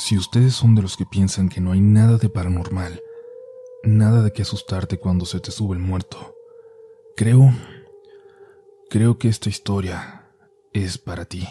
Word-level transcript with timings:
Si 0.00 0.16
ustedes 0.16 0.54
son 0.54 0.74
de 0.74 0.80
los 0.80 0.96
que 0.96 1.04
piensan 1.04 1.50
que 1.50 1.60
no 1.60 1.72
hay 1.72 1.80
nada 1.82 2.16
de 2.16 2.30
paranormal, 2.30 3.02
nada 3.84 4.22
de 4.22 4.32
que 4.32 4.40
asustarte 4.40 4.98
cuando 4.98 5.26
se 5.26 5.40
te 5.40 5.50
sube 5.50 5.76
el 5.76 5.82
muerto, 5.82 6.34
creo, 7.18 7.52
creo 8.88 9.18
que 9.18 9.28
esta 9.28 9.50
historia 9.50 10.24
es 10.72 10.96
para 10.96 11.26
ti. 11.26 11.46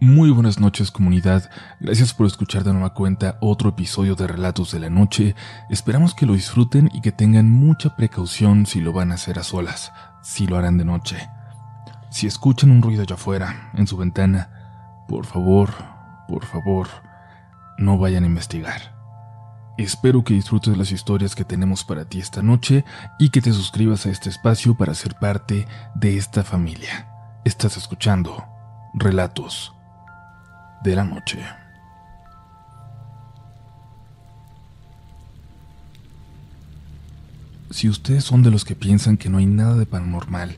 Muy 0.00 0.30
buenas 0.30 0.60
noches 0.60 0.92
comunidad, 0.92 1.50
gracias 1.80 2.14
por 2.14 2.28
escuchar 2.28 2.62
de 2.62 2.72
nueva 2.72 2.94
cuenta 2.94 3.38
otro 3.40 3.70
episodio 3.70 4.14
de 4.14 4.28
Relatos 4.28 4.70
de 4.70 4.78
la 4.78 4.88
Noche, 4.88 5.34
esperamos 5.68 6.14
que 6.14 6.26
lo 6.26 6.34
disfruten 6.34 6.88
y 6.94 7.00
que 7.00 7.10
tengan 7.10 7.50
mucha 7.50 7.96
precaución 7.96 8.66
si 8.66 8.80
lo 8.80 8.92
van 8.92 9.10
a 9.10 9.16
hacer 9.16 9.40
a 9.40 9.42
solas, 9.42 9.90
si 10.22 10.46
lo 10.46 10.56
harán 10.56 10.78
de 10.78 10.84
noche. 10.84 11.28
Si 12.12 12.28
escuchan 12.28 12.70
un 12.70 12.82
ruido 12.82 13.02
allá 13.02 13.16
afuera, 13.16 13.72
en 13.74 13.88
su 13.88 13.96
ventana, 13.96 14.61
por 15.12 15.26
favor, 15.26 15.68
por 16.26 16.46
favor, 16.46 16.88
no 17.76 17.98
vayan 17.98 18.24
a 18.24 18.28
investigar. 18.28 18.96
Espero 19.76 20.24
que 20.24 20.32
disfrutes 20.32 20.74
las 20.78 20.90
historias 20.90 21.34
que 21.34 21.44
tenemos 21.44 21.84
para 21.84 22.06
ti 22.06 22.18
esta 22.18 22.40
noche 22.40 22.86
y 23.18 23.28
que 23.28 23.42
te 23.42 23.52
suscribas 23.52 24.06
a 24.06 24.10
este 24.10 24.30
espacio 24.30 24.74
para 24.74 24.94
ser 24.94 25.16
parte 25.16 25.68
de 25.94 26.16
esta 26.16 26.42
familia. 26.42 27.08
Estás 27.44 27.76
escuchando 27.76 28.42
Relatos 28.94 29.74
de 30.82 30.96
la 30.96 31.04
Noche. 31.04 31.44
Si 37.68 37.86
ustedes 37.86 38.24
son 38.24 38.42
de 38.42 38.50
los 38.50 38.64
que 38.64 38.76
piensan 38.76 39.18
que 39.18 39.28
no 39.28 39.36
hay 39.36 39.46
nada 39.46 39.74
de 39.74 39.84
paranormal, 39.84 40.56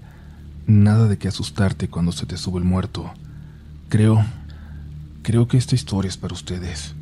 nada 0.68 1.08
de 1.08 1.18
que 1.18 1.26
asustarte 1.26 1.88
cuando 1.88 2.12
se 2.12 2.24
te 2.26 2.36
sube 2.36 2.60
el 2.60 2.64
muerto, 2.64 3.12
creo, 3.88 4.24
creo 5.24 5.48
que 5.48 5.56
esta 5.56 5.74
historia 5.74 6.10
es 6.10 6.16
para 6.16 6.34
ustedes. 6.34 6.94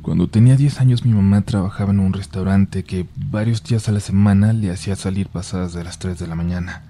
Cuando 0.00 0.28
tenía 0.28 0.56
10 0.56 0.80
años 0.80 1.04
mi 1.04 1.12
mamá 1.12 1.42
trabajaba 1.42 1.90
en 1.90 2.00
un 2.00 2.14
restaurante 2.14 2.84
que 2.84 3.06
varios 3.16 3.62
días 3.62 3.88
a 3.88 3.92
la 3.92 4.00
semana 4.00 4.54
le 4.54 4.70
hacía 4.70 4.96
salir 4.96 5.28
pasadas 5.28 5.74
de 5.74 5.84
las 5.84 5.98
3 5.98 6.18
de 6.18 6.26
la 6.28 6.36
mañana. 6.36 6.82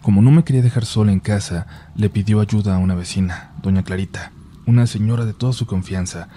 Como 0.00 0.22
no 0.22 0.30
me 0.30 0.44
quería 0.44 0.62
dejar 0.62 0.86
sola 0.86 1.12
en 1.12 1.18
casa, 1.18 1.66
le 1.96 2.08
pidió 2.08 2.40
ayuda 2.40 2.76
a 2.76 2.78
una 2.78 2.94
vecina, 2.94 3.50
doña 3.60 3.82
Clarita, 3.82 4.30
una 4.64 4.86
señora 4.86 5.26
de 5.26 5.34
toda 5.34 5.52
su 5.52 5.66
confianza, 5.66 6.28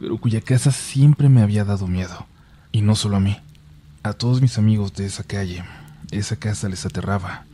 pero 0.00 0.16
cuya 0.16 0.40
casa 0.40 0.72
siempre 0.72 1.28
me 1.28 1.42
había 1.42 1.64
dado 1.64 1.86
miedo. 1.86 2.26
Y 2.72 2.80
no 2.80 2.96
solo 2.96 3.16
a 3.16 3.20
mí, 3.20 3.36
a 4.02 4.14
todos 4.14 4.40
mis 4.40 4.56
amigos 4.56 4.94
de 4.94 5.04
esa 5.04 5.24
calle, 5.24 5.62
esa 6.10 6.36
casa 6.36 6.70
les 6.70 6.86
aterraba. 6.86 7.44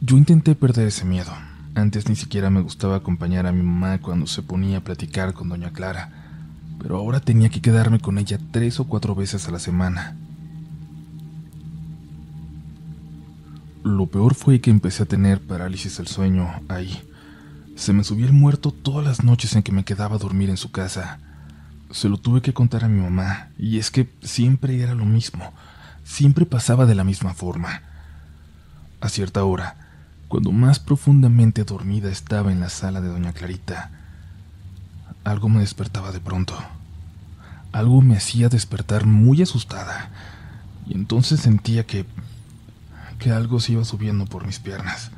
Yo 0.00 0.16
intenté 0.16 0.54
perder 0.54 0.86
ese 0.86 1.04
miedo, 1.04 1.32
antes 1.74 2.08
ni 2.08 2.16
siquiera 2.16 2.50
me 2.50 2.60
gustaba 2.60 2.96
acompañar 2.96 3.46
a 3.46 3.52
mi 3.52 3.62
mamá 3.62 3.98
cuando 3.98 4.26
se 4.26 4.42
ponía 4.42 4.78
a 4.78 4.84
platicar 4.84 5.32
con 5.32 5.48
doña 5.48 5.72
Clara, 5.72 6.10
pero 6.80 6.96
ahora 6.96 7.20
tenía 7.20 7.48
que 7.48 7.60
quedarme 7.60 8.00
con 8.00 8.18
ella 8.18 8.38
tres 8.50 8.80
o 8.80 8.84
cuatro 8.84 9.14
veces 9.14 9.46
a 9.48 9.50
la 9.50 9.58
semana. 9.58 10.16
Lo 13.84 14.06
peor 14.06 14.34
fue 14.34 14.60
que 14.60 14.70
empecé 14.70 15.04
a 15.04 15.06
tener 15.06 15.40
parálisis 15.40 15.96
del 15.96 16.08
sueño 16.08 16.48
ahí. 16.68 17.00
Se 17.74 17.92
me 17.92 18.04
subía 18.04 18.26
el 18.26 18.32
muerto 18.32 18.70
todas 18.70 19.06
las 19.06 19.24
noches 19.24 19.54
en 19.54 19.62
que 19.62 19.72
me 19.72 19.84
quedaba 19.84 20.16
a 20.16 20.18
dormir 20.18 20.50
en 20.50 20.56
su 20.56 20.70
casa. 20.70 21.20
Se 21.90 22.08
lo 22.08 22.18
tuve 22.18 22.42
que 22.42 22.52
contar 22.52 22.84
a 22.84 22.88
mi 22.88 23.00
mamá, 23.00 23.48
y 23.56 23.78
es 23.78 23.90
que 23.90 24.10
siempre 24.20 24.82
era 24.82 24.94
lo 24.94 25.06
mismo, 25.06 25.52
siempre 26.04 26.44
pasaba 26.44 26.86
de 26.86 26.94
la 26.94 27.04
misma 27.04 27.34
forma. 27.34 27.82
A 29.00 29.08
cierta 29.08 29.44
hora, 29.44 29.87
cuando 30.28 30.52
más 30.52 30.78
profundamente 30.78 31.64
dormida 31.64 32.10
estaba 32.10 32.52
en 32.52 32.60
la 32.60 32.68
sala 32.68 33.00
de 33.00 33.08
doña 33.08 33.32
Clarita, 33.32 33.90
algo 35.24 35.48
me 35.48 35.60
despertaba 35.60 36.12
de 36.12 36.20
pronto. 36.20 36.54
Algo 37.72 38.00
me 38.00 38.16
hacía 38.16 38.48
despertar 38.48 39.06
muy 39.06 39.42
asustada, 39.42 40.10
y 40.86 40.94
entonces 40.94 41.40
sentía 41.40 41.84
que 41.86 42.06
que 43.18 43.32
algo 43.32 43.60
se 43.60 43.72
iba 43.72 43.84
subiendo 43.84 44.26
por 44.26 44.46
mis 44.46 44.58
piernas. 44.58 45.10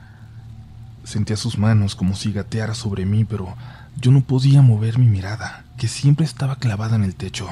Sentía 1.05 1.37
sus 1.37 1.59
manos 1.59 1.95
como 1.95 2.17
si 2.17 2.33
gateara 2.33 2.75
sobre 2.75 3.07
mí, 3.07 3.25
pero 3.25 3.55
yo 4.01 4.11
no 4.11 4.23
podía 4.23 4.63
mover 4.63 4.99
mi 4.99 5.07
mirada, 5.07 5.65
que 5.77 5.89
siempre 5.89 6.25
estaba 6.25 6.57
clavada 6.57 6.97
en 6.97 7.05
el 7.05 7.15
techo. 7.15 7.49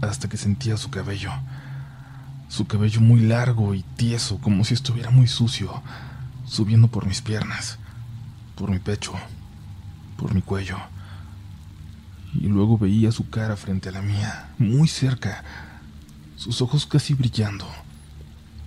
Hasta 0.00 0.28
que 0.28 0.36
sentía 0.36 0.76
su 0.76 0.90
cabello, 0.90 1.30
su 2.50 2.66
cabello 2.66 3.00
muy 3.00 3.20
largo 3.20 3.74
y 3.74 3.84
tieso, 3.96 4.38
como 4.38 4.64
si 4.64 4.74
estuviera 4.74 5.10
muy 5.10 5.28
sucio, 5.28 5.82
subiendo 6.44 6.88
por 6.88 7.06
mis 7.06 7.22
piernas, 7.22 7.78
por 8.56 8.70
mi 8.70 8.80
pecho, 8.80 9.12
por 10.18 10.34
mi 10.34 10.42
cuello. 10.42 10.76
Y 12.34 12.48
luego 12.48 12.76
veía 12.76 13.12
su 13.12 13.30
cara 13.30 13.56
frente 13.56 13.88
a 13.88 13.92
la 13.92 14.02
mía, 14.02 14.50
muy 14.58 14.88
cerca, 14.88 15.44
sus 16.34 16.60
ojos 16.60 16.86
casi 16.86 17.14
brillando, 17.14 17.68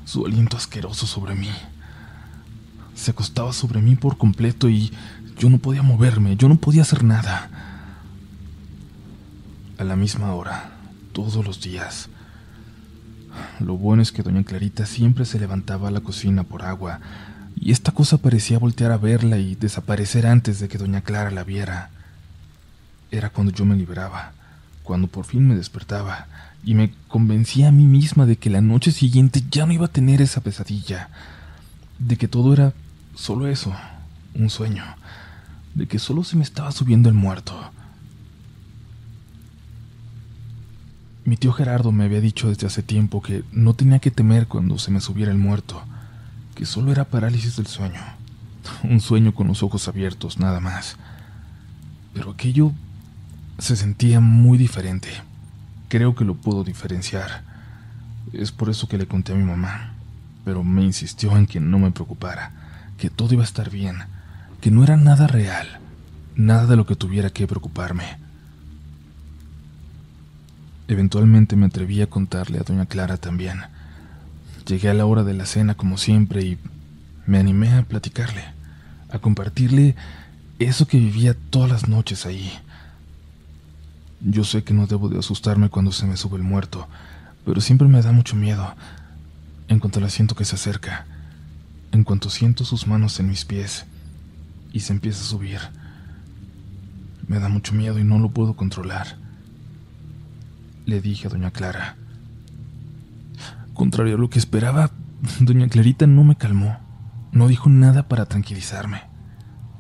su 0.05 0.25
aliento 0.25 0.55
asqueroso 0.55 1.05
sobre 1.05 1.35
mí. 1.35 1.51
Se 2.95 3.11
acostaba 3.11 3.51
sobre 3.51 3.81
mí 3.81 3.97
por 3.97 4.17
completo 4.17 4.69
y 4.69 4.94
yo 5.38 5.50
no 5.50 5.57
podía 5.57 5.81
moverme, 5.81 6.38
yo 6.38 6.47
no 6.47 6.55
podía 6.55 6.83
hacer 6.83 7.03
nada. 7.03 7.50
A 9.77 9.83
la 9.83 9.97
misma 9.97 10.33
hora, 10.33 10.71
todos 11.11 11.45
los 11.45 11.59
días. 11.59 12.07
Lo 13.59 13.77
bueno 13.77 14.01
es 14.01 14.11
que 14.11 14.23
doña 14.23 14.44
Clarita 14.44 14.85
siempre 14.85 15.25
se 15.25 15.39
levantaba 15.39 15.88
a 15.88 15.91
la 15.91 16.01
cocina 16.01 16.44
por 16.44 16.63
agua, 16.63 16.99
y 17.55 17.71
esta 17.71 17.91
cosa 17.91 18.17
parecía 18.17 18.59
voltear 18.59 18.91
a 18.91 18.97
verla 18.97 19.38
y 19.38 19.55
desaparecer 19.55 20.25
antes 20.27 20.59
de 20.59 20.67
que 20.67 20.77
doña 20.77 21.01
Clara 21.01 21.31
la 21.31 21.44
viera. 21.44 21.89
Era 23.11 23.29
cuando 23.29 23.51
yo 23.51 23.66
me 23.66 23.75
liberaba, 23.75 24.33
cuando 24.83 25.07
por 25.07 25.25
fin 25.25 25.47
me 25.47 25.55
despertaba, 25.55 26.27
y 26.63 26.75
me 26.75 26.94
convencía 27.07 27.67
a 27.67 27.71
mí 27.71 27.85
misma 27.85 28.25
de 28.25 28.38
que 28.38 28.49
la 28.49 28.61
noche 28.61 28.91
siguiente 28.91 29.44
ya 29.51 29.65
no 29.65 29.73
iba 29.73 29.85
a 29.85 29.91
tener 29.91 30.21
esa 30.21 30.41
pesadilla, 30.41 31.09
de 32.00 32.17
que 32.17 32.27
todo 32.27 32.53
era 32.53 32.73
solo 33.15 33.47
eso, 33.47 33.73
un 34.33 34.50
sueño, 34.50 34.83
de 35.75 35.88
que 35.88 36.00
solo 36.00 36.23
se 36.23 36.38
me 36.38 36.44
estaba 36.44 36.71
subiendo 36.71 37.09
el 37.09 37.15
muerto. 37.15 37.72
Mi 41.25 41.38
tío 41.38 41.53
Gerardo 41.53 41.94
me 41.94 42.03
había 42.03 42.19
dicho 42.19 42.50
desde 42.50 42.67
hace 42.67 42.84
tiempo 42.84 43.22
que 43.22 43.45
no 43.53 43.73
tenía 43.73 44.00
que 44.00 44.11
temer 44.11 44.47
cuando 44.47 44.78
se 44.78 44.91
me 44.91 45.00
subiera 45.00 45.31
el 45.31 45.38
muerto, 45.38 45.81
que 46.53 46.66
solo 46.66 46.91
era 46.91 47.06
parálisis 47.06 47.56
del 47.56 47.67
sueño, 47.67 48.01
un 48.84 49.00
sueño 49.00 49.33
con 49.33 49.47
los 49.47 49.63
ojos 49.63 49.88
abiertos, 49.88 50.38
nada 50.38 50.59
más. 50.59 50.97
Pero 52.13 52.31
aquello 52.31 52.73
se 53.57 53.78
sentía 53.78 54.19
muy 54.19 54.57
diferente. 54.57 55.07
Creo 55.88 56.13
que 56.13 56.25
lo 56.25 56.35
puedo 56.35 56.66
diferenciar. 56.66 57.44
Es 58.33 58.51
por 58.51 58.69
eso 58.69 58.89
que 58.89 58.97
le 58.97 59.07
conté 59.07 59.31
a 59.31 59.35
mi 59.35 59.45
mamá, 59.45 59.94
pero 60.44 60.62
me 60.62 60.83
insistió 60.83 61.38
en 61.38 61.47
que 61.47 61.62
no 61.62 61.79
me 61.79 61.91
preocupara, 61.91 62.51
que 62.97 63.09
todo 63.09 63.33
iba 63.33 63.44
a 63.44 63.45
estar 63.45 63.69
bien, 63.69 63.95
que 64.59 64.72
no 64.72 64.83
era 64.83 64.97
nada 64.97 65.28
real, 65.28 65.79
nada 66.35 66.66
de 66.66 66.75
lo 66.75 66.85
que 66.85 66.97
tuviera 66.97 67.29
que 67.29 67.47
preocuparme. 67.47 68.22
Eventualmente 70.88 71.55
me 71.55 71.67
atreví 71.67 72.01
a 72.01 72.09
contarle 72.09 72.59
a 72.59 72.63
doña 72.63 72.85
Clara 72.85 73.17
también. 73.17 73.61
Llegué 74.67 74.89
a 74.89 74.94
la 74.94 75.05
hora 75.05 75.23
de 75.23 75.33
la 75.33 75.45
cena 75.45 75.75
como 75.75 75.97
siempre 75.97 76.44
y 76.44 76.57
me 77.25 77.39
animé 77.39 77.73
a 77.73 77.83
platicarle, 77.83 78.44
a 79.09 79.19
compartirle 79.19 79.95
eso 80.59 80.88
que 80.88 80.97
vivía 80.97 81.35
todas 81.49 81.69
las 81.69 81.88
noches 81.88 82.25
ahí, 82.25 82.51
yo 84.25 84.45
sé 84.45 84.63
que 84.63 84.73
no 84.73 84.88
debo 84.88 85.09
de 85.09 85.19
asustarme 85.19 85.67
cuando 85.67 85.91
se 85.91 86.05
me 86.05 86.16
sube 86.16 86.38
el 86.38 86.44
muerto, 86.44 86.88
pero 87.44 87.59
siempre 87.59 87.89
me 87.89 88.01
da 88.01 88.13
mucho 88.13 88.38
miedo. 88.38 88.74
En 89.68 89.79
cuanto 89.79 90.00
la 90.00 90.09
siento 90.09 90.33
que 90.33 90.45
se 90.45 90.56
acerca, 90.56 91.06
en 91.91 92.06
cuanto 92.06 92.29
siento 92.29 92.63
sus 92.63 92.88
manos 92.88 93.19
en 93.19 93.27
mis 93.27 93.44
pies 93.44 93.86
y 94.71 94.79
se 94.79 94.94
empieza 94.94 95.21
a 95.21 95.25
subir, 95.25 95.59
me 97.27 97.39
da 97.39 97.50
mucho 97.50 97.74
miedo 97.74 98.00
y 98.00 98.06
no 98.06 98.18
lo 98.18 98.29
puedo 98.29 98.56
controlar. 98.56 99.18
Le 100.85 101.00
dije 101.00 101.27
a 101.27 101.30
doña 101.30 101.51
Clara. 101.51 101.95
Contrario 103.74 104.15
a 104.15 104.19
lo 104.19 104.30
que 104.30 104.38
esperaba, 104.38 104.91
doña 105.39 105.69
Clarita 105.69 106.07
no 106.07 106.24
me 106.24 106.35
calmó. 106.35 106.77
No 107.31 107.47
dijo 107.47 107.69
nada 107.69 108.09
para 108.09 108.25
tranquilizarme. 108.25 109.01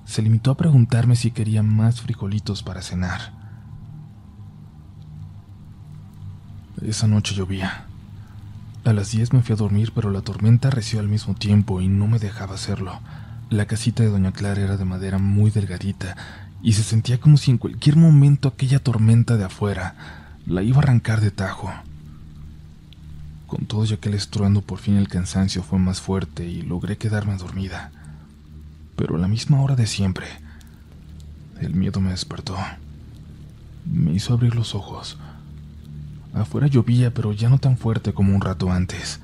Se 0.05 0.21
limitó 0.21 0.51
a 0.51 0.57
preguntarme 0.57 1.15
si 1.15 1.31
quería 1.31 1.61
más 1.61 2.01
frijolitos 2.01 2.63
para 2.63 2.81
cenar. 2.81 3.33
Esa 6.81 7.07
noche 7.07 7.35
llovía. 7.35 7.85
A 8.85 8.93
las 8.93 9.11
10 9.11 9.33
me 9.33 9.41
fui 9.41 9.53
a 9.53 9.57
dormir, 9.57 9.91
pero 9.93 10.09
la 10.09 10.21
tormenta 10.21 10.69
arreció 10.69 10.99
al 10.99 11.07
mismo 11.07 11.35
tiempo 11.35 11.81
y 11.81 11.87
no 11.87 12.07
me 12.07 12.19
dejaba 12.19 12.55
hacerlo. 12.55 12.99
La 13.49 13.65
casita 13.65 14.03
de 14.03 14.09
Doña 14.09 14.31
Clara 14.31 14.61
era 14.61 14.77
de 14.77 14.85
madera 14.85 15.19
muy 15.19 15.51
delgadita 15.51 16.15
y 16.61 16.73
se 16.73 16.83
sentía 16.83 17.19
como 17.19 17.37
si 17.37 17.51
en 17.51 17.57
cualquier 17.57 17.97
momento 17.97 18.47
aquella 18.47 18.79
tormenta 18.79 19.37
de 19.37 19.43
afuera 19.43 20.22
la 20.45 20.61
iba 20.61 20.77
a 20.77 20.83
arrancar 20.83 21.21
de 21.21 21.31
tajo. 21.31 21.71
Con 23.47 23.65
todo 23.65 23.85
y 23.85 23.93
aquel 23.93 24.13
estruendo, 24.13 24.61
por 24.61 24.79
fin 24.79 24.97
el 24.97 25.07
cansancio 25.07 25.63
fue 25.63 25.79
más 25.79 26.01
fuerte 26.01 26.45
y 26.47 26.61
logré 26.61 26.97
quedarme 26.97 27.37
dormida. 27.37 27.91
Pero 28.95 29.15
a 29.15 29.19
la 29.19 29.27
misma 29.27 29.61
hora 29.61 29.75
de 29.75 29.87
siempre, 29.87 30.27
el 31.59 31.73
miedo 31.73 32.01
me 32.01 32.11
despertó. 32.11 32.57
Me 33.85 34.11
hizo 34.13 34.33
abrir 34.33 34.55
los 34.55 34.75
ojos. 34.75 35.17
Afuera 36.33 36.67
llovía, 36.67 37.13
pero 37.13 37.31
ya 37.31 37.49
no 37.49 37.59
tan 37.59 37.77
fuerte 37.77 38.13
como 38.13 38.35
un 38.35 38.41
rato 38.41 38.71
antes. 38.71 39.19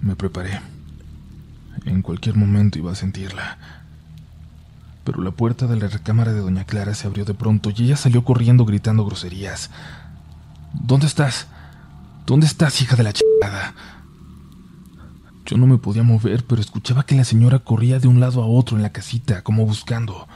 Me 0.00 0.16
preparé. 0.16 0.60
En 1.84 2.02
cualquier 2.02 2.36
momento 2.36 2.78
iba 2.78 2.92
a 2.92 2.96
sentirla. 2.96 3.58
Pero 5.06 5.22
la 5.22 5.30
puerta 5.30 5.68
de 5.68 5.76
la 5.76 5.86
recámara 5.86 6.32
de 6.32 6.40
Doña 6.40 6.64
Clara 6.64 6.92
se 6.92 7.06
abrió 7.06 7.24
de 7.24 7.32
pronto 7.32 7.70
y 7.70 7.84
ella 7.84 7.96
salió 7.96 8.24
corriendo 8.24 8.64
gritando 8.64 9.04
groserías. 9.06 9.70
¿Dónde 10.74 11.06
estás? 11.06 11.46
¿Dónde 12.26 12.46
estás, 12.46 12.82
hija 12.82 12.96
de 12.96 13.04
la 13.04 13.12
chingada? 13.12 13.72
Yo 15.46 15.56
no 15.58 15.68
me 15.68 15.78
podía 15.78 16.02
mover, 16.02 16.44
pero 16.44 16.60
escuchaba 16.60 17.06
que 17.06 17.14
la 17.14 17.22
señora 17.22 17.60
corría 17.60 18.00
de 18.00 18.08
un 18.08 18.18
lado 18.18 18.42
a 18.42 18.46
otro 18.46 18.76
en 18.76 18.82
la 18.82 18.90
casita, 18.90 19.42
como 19.42 19.64
buscando. 19.64 20.26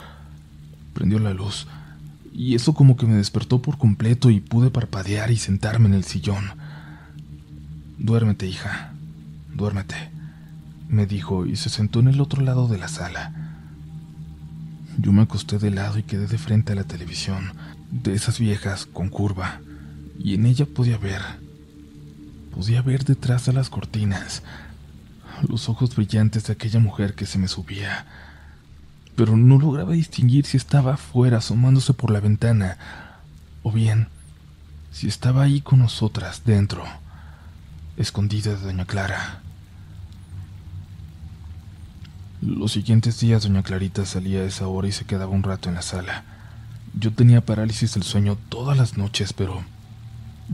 Prendió 0.94 1.18
la 1.18 1.34
luz, 1.34 1.66
y 2.32 2.54
eso 2.54 2.72
como 2.72 2.96
que 2.96 3.06
me 3.06 3.16
despertó 3.16 3.60
por 3.60 3.76
completo 3.76 4.30
y 4.30 4.38
pude 4.38 4.70
parpadear 4.70 5.32
y 5.32 5.36
sentarme 5.36 5.88
en 5.88 5.94
el 5.94 6.04
sillón. 6.04 6.44
Duérmete, 7.98 8.46
hija, 8.46 8.92
duérmete, 9.52 9.96
me 10.88 11.06
dijo 11.06 11.44
y 11.44 11.56
se 11.56 11.70
sentó 11.70 11.98
en 11.98 12.06
el 12.06 12.20
otro 12.20 12.40
lado 12.42 12.68
de 12.68 12.78
la 12.78 12.86
sala. 12.86 13.49
Yo 15.02 15.12
me 15.12 15.22
acosté 15.22 15.58
de 15.58 15.70
lado 15.70 15.98
y 15.98 16.02
quedé 16.02 16.26
de 16.26 16.36
frente 16.36 16.72
a 16.72 16.74
la 16.74 16.84
televisión, 16.84 17.54
de 17.90 18.12
esas 18.12 18.38
viejas 18.38 18.84
con 18.84 19.08
curva, 19.08 19.62
y 20.18 20.34
en 20.34 20.44
ella 20.44 20.66
podía 20.66 20.98
ver, 20.98 21.22
podía 22.54 22.82
ver 22.82 23.04
detrás 23.06 23.46
de 23.46 23.54
las 23.54 23.70
cortinas 23.70 24.42
los 25.48 25.70
ojos 25.70 25.96
brillantes 25.96 26.44
de 26.44 26.52
aquella 26.52 26.80
mujer 26.80 27.14
que 27.14 27.24
se 27.24 27.38
me 27.38 27.48
subía, 27.48 28.04
pero 29.16 29.38
no 29.38 29.58
lograba 29.58 29.92
distinguir 29.92 30.44
si 30.44 30.58
estaba 30.58 30.94
afuera 30.94 31.38
asomándose 31.38 31.94
por 31.94 32.10
la 32.10 32.20
ventana, 32.20 32.76
o 33.62 33.72
bien 33.72 34.08
si 34.92 35.08
estaba 35.08 35.44
ahí 35.44 35.62
con 35.62 35.78
nosotras 35.78 36.42
dentro, 36.44 36.84
escondida 37.96 38.54
de 38.54 38.66
doña 38.66 38.84
Clara. 38.84 39.40
Los 42.42 42.72
siguientes 42.72 43.20
días 43.20 43.42
doña 43.42 43.62
Clarita 43.62 44.06
salía 44.06 44.40
a 44.40 44.44
esa 44.44 44.66
hora 44.66 44.88
y 44.88 44.92
se 44.92 45.04
quedaba 45.04 45.30
un 45.30 45.42
rato 45.42 45.68
en 45.68 45.74
la 45.74 45.82
sala. 45.82 46.24
Yo 46.98 47.12
tenía 47.12 47.44
parálisis 47.44 47.92
del 47.92 48.02
sueño 48.02 48.38
todas 48.48 48.78
las 48.78 48.96
noches, 48.96 49.34
pero 49.34 49.62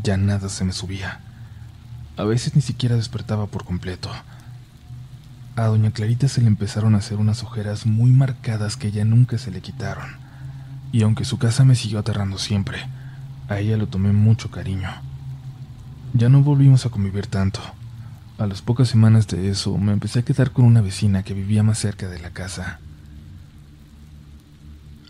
ya 0.03 0.17
nada 0.17 0.49
se 0.49 0.65
me 0.65 0.73
subía. 0.73 1.21
A 2.17 2.25
veces 2.25 2.57
ni 2.57 2.61
siquiera 2.61 2.97
despertaba 2.97 3.47
por 3.47 3.65
completo. 3.65 4.11
A 5.55 5.67
doña 5.67 5.93
Clarita 5.93 6.27
se 6.27 6.41
le 6.41 6.49
empezaron 6.49 6.97
a 6.97 6.99
hacer 6.99 7.19
unas 7.19 7.45
ojeras 7.45 7.87
muy 7.87 8.11
marcadas 8.11 8.77
que 8.77 8.91
ya 8.91 9.05
nunca 9.05 9.39
se 9.39 9.53
le 9.53 9.61
quitaron. 9.61 10.09
Y 10.91 11.05
aunque 11.05 11.25
su 11.25 11.39
casa 11.39 11.65
me 11.65 11.77
siguió 11.77 12.01
aterrando 12.01 12.39
siempre, 12.39 12.79
a 13.49 13.61
ella 13.61 13.77
lo 13.77 13.87
tomé 13.87 14.13
mucho 14.13 14.51
cariño. 14.51 14.91
Ya 16.15 16.29
no 16.29 16.43
volvimos 16.43 16.85
a 16.85 16.91
convivir 16.91 17.29
tanto. 17.29 17.61
A 18.39 18.47
las 18.47 18.61
pocas 18.61 18.89
semanas 18.89 19.27
de 19.29 19.49
eso 19.49 19.79
me 19.79 19.93
empecé 19.93 20.19
a 20.19 20.23
quedar 20.23 20.51
con 20.51 20.67
una 20.67 20.83
vecina 20.83 21.23
que 21.23 21.33
vivía 21.33 21.63
más 21.63 21.79
cerca 21.79 22.07
de 22.07 22.19
la 22.19 22.35
casa. 22.35 22.81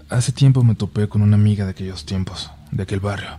Hace 0.08 0.31
tiempo 0.31 0.62
me 0.62 0.76
topé 0.76 1.08
con 1.08 1.23
una 1.23 1.34
amiga 1.34 1.64
de 1.64 1.73
aquellos 1.73 2.06
tiempos, 2.06 2.52
de 2.70 2.84
aquel 2.84 3.00
barrio. 3.00 3.31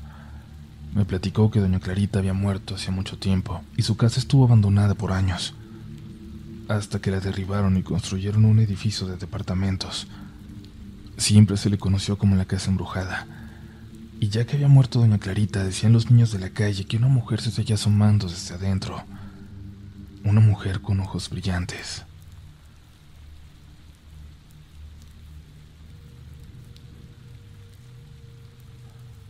Me 0.93 1.05
platicó 1.05 1.49
que 1.49 1.61
doña 1.61 1.79
Clarita 1.79 2.19
había 2.19 2.33
muerto 2.33 2.75
hacía 2.75 2.91
mucho 2.91 3.17
tiempo 3.17 3.63
y 3.77 3.83
su 3.83 3.95
casa 3.95 4.19
estuvo 4.19 4.43
abandonada 4.43 4.93
por 4.93 5.13
años, 5.13 5.53
hasta 6.67 6.99
que 6.99 7.11
la 7.11 7.21
derribaron 7.21 7.77
y 7.77 7.83
construyeron 7.83 8.43
un 8.43 8.59
edificio 8.59 9.07
de 9.07 9.15
departamentos. 9.15 10.07
Siempre 11.15 11.55
se 11.55 11.69
le 11.69 11.77
conoció 11.77 12.17
como 12.17 12.35
la 12.35 12.43
casa 12.43 12.69
embrujada. 12.69 13.25
Y 14.19 14.27
ya 14.27 14.45
que 14.45 14.57
había 14.57 14.67
muerto 14.67 14.99
doña 14.99 15.17
Clarita, 15.17 15.63
decían 15.63 15.93
los 15.93 16.11
niños 16.11 16.33
de 16.33 16.39
la 16.39 16.49
calle 16.49 16.83
que 16.83 16.97
una 16.97 17.07
mujer 17.07 17.39
se 17.39 17.51
seguía 17.51 17.75
asomando 17.75 18.27
desde 18.27 18.55
adentro 18.55 19.05
una 20.23 20.41
mujer 20.41 20.81
con 20.81 20.99
ojos 20.99 21.29
brillantes. 21.29 22.05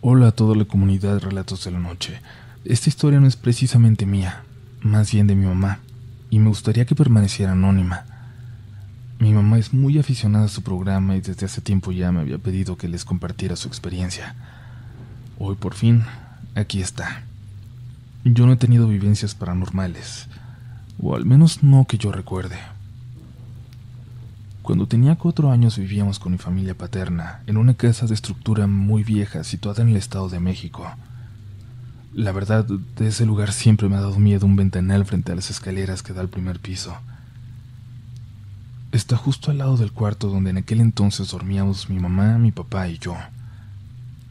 Hola 0.01 0.27
a 0.27 0.31
toda 0.31 0.55
la 0.55 0.65
comunidad 0.65 1.15
de 1.15 1.19
Relatos 1.19 1.63
de 1.63 1.71
la 1.71 1.79
Noche. 1.79 2.21
Esta 2.63 2.89
historia 2.89 3.19
no 3.19 3.27
es 3.27 3.35
precisamente 3.35 4.05
mía, 4.05 4.43
más 4.81 5.11
bien 5.11 5.27
de 5.27 5.35
mi 5.35 5.45
mamá, 5.45 5.79
y 6.29 6.39
me 6.39 6.49
gustaría 6.49 6.85
que 6.85 6.95
permaneciera 6.95 7.53
anónima. 7.53 8.05
Mi 9.19 9.33
mamá 9.33 9.57
es 9.57 9.73
muy 9.73 9.97
aficionada 9.97 10.45
a 10.45 10.49
su 10.49 10.61
programa 10.61 11.15
y 11.15 11.21
desde 11.21 11.47
hace 11.47 11.61
tiempo 11.61 11.91
ya 11.91 12.11
me 12.11 12.21
había 12.21 12.37
pedido 12.37 12.77
que 12.77 12.87
les 12.87 13.03
compartiera 13.03 13.55
su 13.55 13.67
experiencia. 13.67 14.35
Hoy 15.39 15.55
por 15.55 15.73
fin, 15.73 16.03
aquí 16.55 16.81
está. 16.81 17.23
Yo 18.23 18.45
no 18.45 18.53
he 18.53 18.57
tenido 18.57 18.87
vivencias 18.87 19.35
paranormales, 19.35 20.27
o 21.01 21.15
al 21.15 21.25
menos 21.25 21.63
no 21.63 21.85
que 21.85 21.97
yo 21.97 22.11
recuerde. 22.11 22.57
Cuando 24.61 24.85
tenía 24.85 25.15
cuatro 25.15 25.49
años 25.49 25.77
vivíamos 25.77 26.19
con 26.19 26.33
mi 26.33 26.37
familia 26.37 26.75
paterna 26.75 27.41
en 27.47 27.57
una 27.57 27.73
casa 27.75 28.05
de 28.05 28.13
estructura 28.13 28.67
muy 28.67 29.03
vieja 29.03 29.43
situada 29.43 29.81
en 29.81 29.89
el 29.89 29.95
Estado 29.95 30.27
de 30.27 30.39
México. 30.39 30.85
La 32.13 32.31
verdad, 32.31 32.65
de 32.65 33.07
ese 33.07 33.25
lugar 33.25 33.53
siempre 33.53 33.87
me 33.87 33.95
ha 33.95 34.01
dado 34.01 34.19
miedo 34.19 34.45
un 34.45 34.55
ventanal 34.55 35.05
frente 35.05 35.31
a 35.31 35.35
las 35.35 35.49
escaleras 35.51 36.03
que 36.03 36.13
da 36.13 36.21
al 36.21 36.29
primer 36.29 36.59
piso. 36.59 36.97
Está 38.91 39.15
justo 39.15 39.51
al 39.51 39.59
lado 39.59 39.77
del 39.77 39.91
cuarto 39.91 40.27
donde 40.27 40.49
en 40.49 40.57
aquel 40.57 40.81
entonces 40.81 41.29
dormíamos 41.29 41.89
mi 41.89 41.99
mamá, 41.99 42.37
mi 42.37 42.51
papá 42.51 42.89
y 42.89 42.97
yo. 42.97 43.15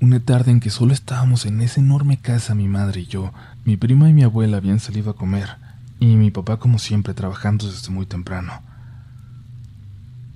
Una 0.01 0.21
tarde 0.21 0.51
en 0.51 0.61
que 0.61 0.69
solo 0.69 0.93
estábamos 0.93 1.47
en 1.47 1.63
esa 1.63 1.81
enorme 1.81 2.19
casa 2.19 2.55
mi 2.55 2.69
madre 2.69 3.03
y 3.03 3.07
yo, 3.07 3.33
mi 3.65 3.79
prima 3.79 4.11
y 4.11 4.13
mi 4.13 4.23
abuela 4.23 4.59
habían 4.59 4.81
salido 4.81 5.13
a 5.13 5.17
comer 5.17 5.66
y 5.98 6.16
mi 6.16 6.31
papá 6.31 6.58
como 6.58 6.78
siempre 6.78 7.14
trabajando 7.14 7.66
desde 7.66 7.90
muy 7.90 8.06
temprano. 8.06 8.52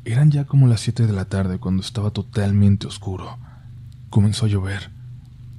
Eran 0.04 0.30
ya 0.30 0.44
como 0.46 0.66
las 0.66 0.80
siete 0.80 1.06
de 1.06 1.12
la 1.12 1.26
tarde 1.26 1.58
cuando 1.58 1.82
estaba 1.82 2.10
totalmente 2.10 2.86
oscuro. 2.86 3.38
Comenzó 4.08 4.46
a 4.46 4.48
llover. 4.48 4.90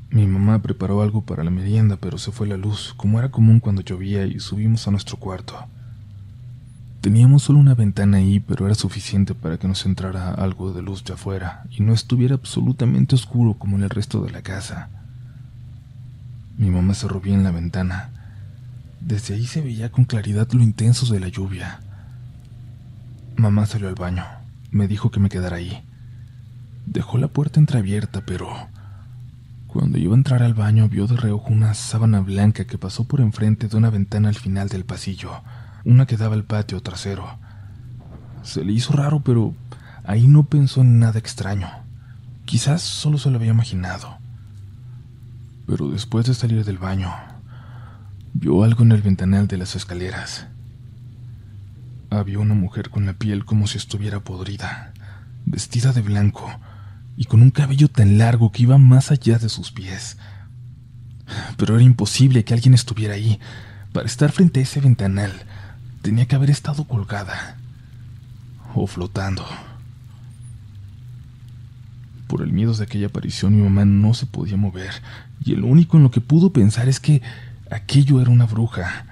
Mi 0.09 0.25
mamá 0.27 0.61
preparó 0.61 1.01
algo 1.01 1.21
para 1.21 1.43
la 1.43 1.51
merienda, 1.51 1.97
pero 1.97 2.17
se 2.17 2.31
fue 2.31 2.47
la 2.47 2.57
luz, 2.57 2.93
como 2.97 3.19
era 3.19 3.29
común 3.29 3.59
cuando 3.59 3.81
llovía, 3.81 4.25
y 4.25 4.39
subimos 4.39 4.87
a 4.87 4.91
nuestro 4.91 5.17
cuarto. 5.17 5.55
Teníamos 7.01 7.43
solo 7.43 7.59
una 7.59 7.75
ventana 7.75 8.17
ahí, 8.17 8.39
pero 8.39 8.65
era 8.65 8.75
suficiente 8.75 9.33
para 9.33 9.57
que 9.57 9.67
nos 9.67 9.85
entrara 9.85 10.33
algo 10.33 10.73
de 10.73 10.81
luz 10.81 11.03
de 11.03 11.13
afuera 11.13 11.63
y 11.71 11.81
no 11.81 11.93
estuviera 11.93 12.35
absolutamente 12.35 13.15
oscuro 13.15 13.53
como 13.53 13.77
en 13.77 13.83
el 13.83 13.89
resto 13.89 14.21
de 14.21 14.31
la 14.31 14.41
casa. 14.41 14.89
Mi 16.57 16.69
mamá 16.69 16.93
cerró 16.93 17.19
bien 17.19 17.43
la 17.43 17.51
ventana 17.51 18.20
desde 19.01 19.33
ahí 19.33 19.45
se 19.45 19.61
veía 19.61 19.91
con 19.91 20.05
claridad 20.05 20.47
lo 20.51 20.63
intenso 20.63 21.11
de 21.11 21.19
la 21.19 21.27
lluvia. 21.27 21.79
Mamá 23.35 23.65
salió 23.65 23.87
al 23.87 23.95
baño. 23.95 24.23
Me 24.69 24.87
dijo 24.87 25.11
que 25.11 25.19
me 25.19 25.29
quedara 25.29 25.57
ahí. 25.57 25.83
Dejó 26.85 27.17
la 27.17 27.27
puerta 27.27 27.59
entreabierta, 27.59 28.23
pero 28.25 28.49
cuando 29.67 29.97
iba 29.97 30.13
a 30.13 30.17
entrar 30.17 30.43
al 30.43 30.53
baño 30.53 30.87
vio 30.89 31.07
de 31.07 31.17
reojo 31.17 31.51
una 31.51 31.73
sábana 31.73 32.19
blanca 32.19 32.65
que 32.65 32.77
pasó 32.77 33.05
por 33.05 33.21
enfrente 33.21 33.67
de 33.67 33.77
una 33.77 33.89
ventana 33.89 34.29
al 34.29 34.35
final 34.35 34.69
del 34.69 34.85
pasillo, 34.85 35.41
una 35.85 36.05
que 36.05 36.17
daba 36.17 36.35
al 36.35 36.43
patio 36.43 36.81
trasero. 36.81 37.25
Se 38.43 38.63
le 38.63 38.73
hizo 38.73 38.93
raro, 38.93 39.21
pero 39.21 39.55
ahí 40.03 40.27
no 40.27 40.43
pensó 40.43 40.81
en 40.81 40.99
nada 40.99 41.19
extraño. 41.19 41.69
Quizás 42.45 42.81
solo 42.81 43.17
se 43.17 43.29
lo 43.29 43.37
había 43.37 43.51
imaginado. 43.51 44.17
Pero 45.67 45.89
después 45.89 46.25
de 46.25 46.33
salir 46.33 46.65
del 46.65 46.77
baño, 46.77 47.09
vio 48.33 48.63
algo 48.63 48.83
en 48.83 48.91
el 48.91 49.01
ventanal 49.01 49.47
de 49.47 49.57
las 49.57 49.75
escaleras. 49.75 50.47
Había 52.09 52.39
una 52.39 52.53
mujer 52.53 52.89
con 52.89 53.05
la 53.05 53.13
piel 53.13 53.45
como 53.45 53.67
si 53.67 53.77
estuviera 53.77 54.19
podrida, 54.19 54.93
vestida 55.45 55.93
de 55.93 56.01
blanco 56.01 56.49
y 57.17 57.25
con 57.25 57.41
un 57.41 57.51
cabello 57.51 57.87
tan 57.87 58.17
largo 58.17 58.51
que 58.51 58.63
iba 58.63 58.77
más 58.77 59.11
allá 59.11 59.37
de 59.37 59.49
sus 59.49 59.71
pies. 59.71 60.17
Pero 61.57 61.75
era 61.75 61.83
imposible 61.83 62.43
que 62.43 62.53
alguien 62.53 62.73
estuviera 62.73 63.13
ahí. 63.13 63.39
Para 63.93 64.07
estar 64.07 64.31
frente 64.31 64.59
a 64.59 64.63
ese 64.63 64.81
ventanal, 64.81 65.31
tenía 66.01 66.25
que 66.25 66.35
haber 66.35 66.49
estado 66.49 66.85
colgada 66.85 67.57
o 68.73 68.87
flotando. 68.87 69.45
Por 72.27 72.41
el 72.41 72.53
miedo 72.53 72.73
de 72.73 72.83
aquella 72.83 73.07
aparición, 73.07 73.55
mi 73.55 73.61
mamá 73.61 73.83
no 73.83 74.13
se 74.13 74.25
podía 74.25 74.55
mover, 74.55 74.91
y 75.43 75.55
lo 75.55 75.67
único 75.67 75.97
en 75.97 76.03
lo 76.03 76.11
que 76.11 76.21
pudo 76.21 76.53
pensar 76.53 76.87
es 76.87 77.01
que 77.01 77.21
aquello 77.71 78.21
era 78.21 78.29
una 78.29 78.45
bruja 78.45 79.05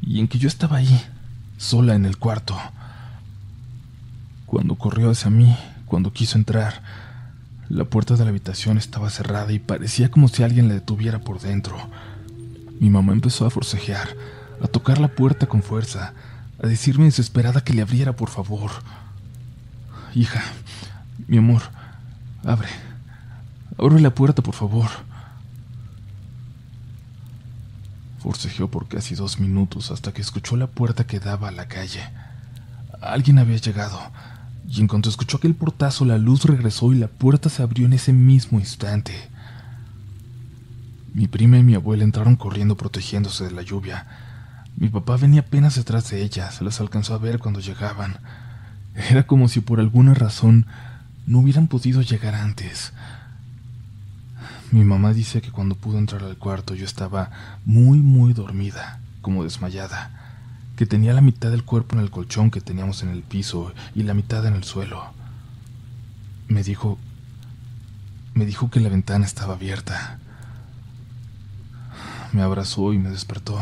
y 0.00 0.20
en 0.20 0.28
que 0.28 0.38
yo 0.38 0.48
estaba 0.48 0.78
ahí, 0.78 1.00
sola 1.58 1.94
en 1.94 2.06
el 2.06 2.16
cuarto. 2.16 2.56
Cuando 4.46 4.76
corrió 4.76 5.10
hacia 5.10 5.30
mí, 5.30 5.56
cuando 5.86 6.12
quiso 6.12 6.38
entrar, 6.38 6.82
la 7.68 7.84
puerta 7.84 8.16
de 8.16 8.24
la 8.24 8.30
habitación 8.30 8.78
estaba 8.78 9.10
cerrada 9.10 9.52
y 9.52 9.58
parecía 9.58 10.10
como 10.10 10.28
si 10.28 10.42
alguien 10.42 10.68
la 10.68 10.74
detuviera 10.74 11.18
por 11.18 11.40
dentro. 11.40 11.76
Mi 12.80 12.88
mamá 12.88 13.12
empezó 13.12 13.44
a 13.44 13.50
forcejear, 13.50 14.08
a 14.62 14.68
tocar 14.68 14.98
la 14.98 15.08
puerta 15.08 15.46
con 15.46 15.62
fuerza, 15.62 16.14
a 16.62 16.66
decirme 16.66 17.04
desesperada 17.04 17.62
que 17.62 17.74
le 17.74 17.82
abriera, 17.82 18.14
por 18.14 18.30
favor. 18.30 18.70
Hija, 20.14 20.42
mi 21.26 21.38
amor, 21.38 21.62
abre. 22.44 22.68
Abre 23.76 24.00
la 24.00 24.14
puerta, 24.14 24.42
por 24.42 24.54
favor. 24.54 24.88
Forcejeó 28.28 28.68
por 28.68 28.88
casi 28.88 29.14
dos 29.14 29.40
minutos 29.40 29.90
hasta 29.90 30.12
que 30.12 30.20
escuchó 30.20 30.58
la 30.58 30.66
puerta 30.66 31.06
que 31.06 31.18
daba 31.18 31.48
a 31.48 31.50
la 31.50 31.66
calle. 31.66 32.02
Alguien 33.00 33.38
había 33.38 33.56
llegado, 33.56 33.98
y 34.68 34.82
en 34.82 34.86
cuanto 34.86 35.08
escuchó 35.08 35.38
aquel 35.38 35.54
portazo, 35.54 36.04
la 36.04 36.18
luz 36.18 36.44
regresó 36.44 36.92
y 36.92 36.98
la 36.98 37.08
puerta 37.08 37.48
se 37.48 37.62
abrió 37.62 37.86
en 37.86 37.94
ese 37.94 38.12
mismo 38.12 38.58
instante. 38.58 39.14
Mi 41.14 41.26
prima 41.26 41.56
y 41.56 41.62
mi 41.62 41.74
abuela 41.74 42.04
entraron 42.04 42.36
corriendo 42.36 42.76
protegiéndose 42.76 43.44
de 43.44 43.50
la 43.50 43.62
lluvia. 43.62 44.06
Mi 44.76 44.90
papá 44.90 45.16
venía 45.16 45.40
apenas 45.40 45.76
detrás 45.76 46.10
de 46.10 46.22
ella, 46.22 46.50
se 46.50 46.64
las 46.64 46.82
alcanzó 46.82 47.14
a 47.14 47.18
ver 47.18 47.38
cuando 47.38 47.60
llegaban. 47.60 48.18
Era 49.08 49.26
como 49.26 49.48
si 49.48 49.60
por 49.60 49.80
alguna 49.80 50.12
razón 50.12 50.66
no 51.26 51.38
hubieran 51.38 51.66
podido 51.66 52.02
llegar 52.02 52.34
antes. 52.34 52.92
Mi 54.70 54.84
mamá 54.84 55.14
dice 55.14 55.40
que 55.40 55.50
cuando 55.50 55.76
pudo 55.76 55.96
entrar 55.98 56.22
al 56.22 56.36
cuarto 56.36 56.74
yo 56.74 56.84
estaba 56.84 57.30
muy, 57.64 58.00
muy 58.00 58.34
dormida, 58.34 59.00
como 59.22 59.44
desmayada, 59.44 60.10
que 60.76 60.84
tenía 60.84 61.14
la 61.14 61.22
mitad 61.22 61.50
del 61.50 61.64
cuerpo 61.64 61.96
en 61.96 62.02
el 62.02 62.10
colchón 62.10 62.50
que 62.50 62.60
teníamos 62.60 63.02
en 63.02 63.08
el 63.08 63.22
piso 63.22 63.72
y 63.94 64.02
la 64.02 64.12
mitad 64.12 64.44
en 64.44 64.54
el 64.54 64.64
suelo. 64.64 65.14
Me 66.48 66.62
dijo... 66.62 66.98
me 68.34 68.44
dijo 68.44 68.70
que 68.70 68.80
la 68.80 68.90
ventana 68.90 69.24
estaba 69.24 69.54
abierta. 69.54 70.18
Me 72.32 72.42
abrazó 72.42 72.92
y 72.92 72.98
me 72.98 73.08
despertó. 73.08 73.58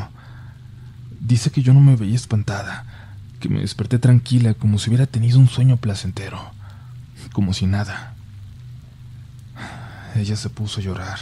Dice 1.21 1.53
que 1.53 1.63
yo 1.63 1.73
no 1.73 1.81
me 1.81 1.95
veía 1.95 2.17
espantada, 2.17 2.85
que 3.39 3.49
me 3.49 3.61
desperté 3.61 4.01
tranquila 4.01 4.55
como 4.55 4.81
si 4.81 4.91
hubiera 4.91 5.07
tenido 5.07 5.39
un 5.39 5.49
sueño 5.49 5.77
placentero, 5.77 6.51
como 7.33 7.55
si 7.55 7.67
nada. 7.67 8.16
Ella 10.17 10.37
se 10.37 10.51
puso 10.51 10.81
a 10.81 10.83
llorar, 10.83 11.19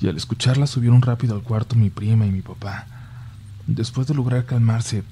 y 0.00 0.08
al 0.08 0.16
escucharla 0.16 0.66
subieron 0.66 1.02
rápido 1.02 1.34
al 1.34 1.42
cuarto 1.42 1.76
mi 1.76 1.90
prima 1.90 2.26
y 2.26 2.30
mi 2.30 2.42
papá. 2.42 2.86
Después 3.66 4.06
de 4.06 4.14
lograr 4.14 4.46
calmarse, 4.46 5.04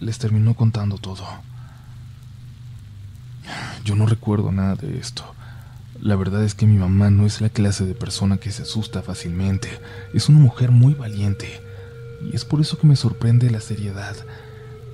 les 0.00 0.18
terminó 0.18 0.54
contando 0.54 0.98
todo. 0.98 1.24
Yo 3.84 3.94
no 3.94 4.06
recuerdo 4.06 4.50
nada 4.52 4.74
de 4.74 4.98
esto. 4.98 5.24
La 6.00 6.16
verdad 6.16 6.42
es 6.44 6.54
que 6.54 6.66
mi 6.66 6.76
mamá 6.76 7.10
no 7.10 7.26
es 7.26 7.40
la 7.40 7.48
clase 7.48 7.86
de 7.86 7.94
persona 7.94 8.38
que 8.38 8.50
se 8.50 8.62
asusta 8.62 9.02
fácilmente. 9.02 9.68
Es 10.12 10.28
una 10.28 10.38
mujer 10.38 10.70
muy 10.70 10.94
valiente. 10.94 11.60
Y 12.24 12.34
es 12.34 12.44
por 12.44 12.60
eso 12.60 12.78
que 12.78 12.86
me 12.86 12.96
sorprende 12.96 13.50
la 13.50 13.60
seriedad 13.60 14.16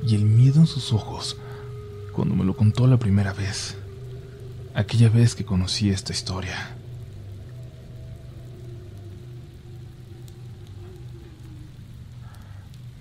y 0.06 0.14
el 0.14 0.24
miedo 0.24 0.60
en 0.60 0.66
sus 0.66 0.92
ojos 0.92 1.36
cuando 2.12 2.34
me 2.34 2.44
lo 2.44 2.54
contó 2.54 2.86
la 2.86 2.98
primera 2.98 3.32
vez. 3.32 3.76
Aquella 4.74 5.08
vez 5.08 5.34
que 5.34 5.44
conocí 5.44 5.90
esta 5.90 6.12
historia. 6.12 6.76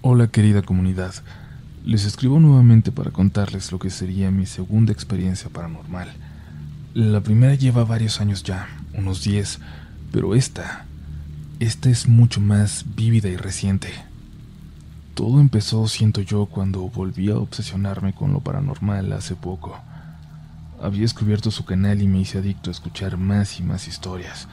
Hola 0.03 0.29
querida 0.29 0.63
comunidad, 0.63 1.13
les 1.85 2.05
escribo 2.05 2.39
nuevamente 2.39 2.91
para 2.91 3.11
contarles 3.11 3.71
lo 3.71 3.77
que 3.77 3.91
sería 3.91 4.31
mi 4.31 4.47
segunda 4.47 4.91
experiencia 4.91 5.51
paranormal. 5.51 6.11
La 6.95 7.21
primera 7.21 7.53
lleva 7.53 7.83
varios 7.83 8.19
años 8.19 8.41
ya, 8.41 8.67
unos 8.95 9.23
10, 9.23 9.59
pero 10.11 10.33
esta, 10.33 10.85
esta 11.59 11.91
es 11.91 12.07
mucho 12.07 12.41
más 12.41 12.83
vívida 12.95 13.29
y 13.29 13.37
reciente. 13.37 13.89
Todo 15.13 15.39
empezó, 15.39 15.87
siento 15.87 16.21
yo, 16.21 16.47
cuando 16.47 16.81
volví 16.89 17.29
a 17.29 17.37
obsesionarme 17.37 18.13
con 18.13 18.33
lo 18.33 18.39
paranormal 18.39 19.13
hace 19.13 19.35
poco. 19.35 19.79
Había 20.81 21.01
descubierto 21.01 21.51
su 21.51 21.63
canal 21.63 22.01
y 22.01 22.07
me 22.07 22.21
hice 22.21 22.39
adicto 22.39 22.71
a 22.71 22.73
escuchar 22.73 23.17
más 23.17 23.59
y 23.59 23.63
más 23.63 23.87
historias. 23.87 24.47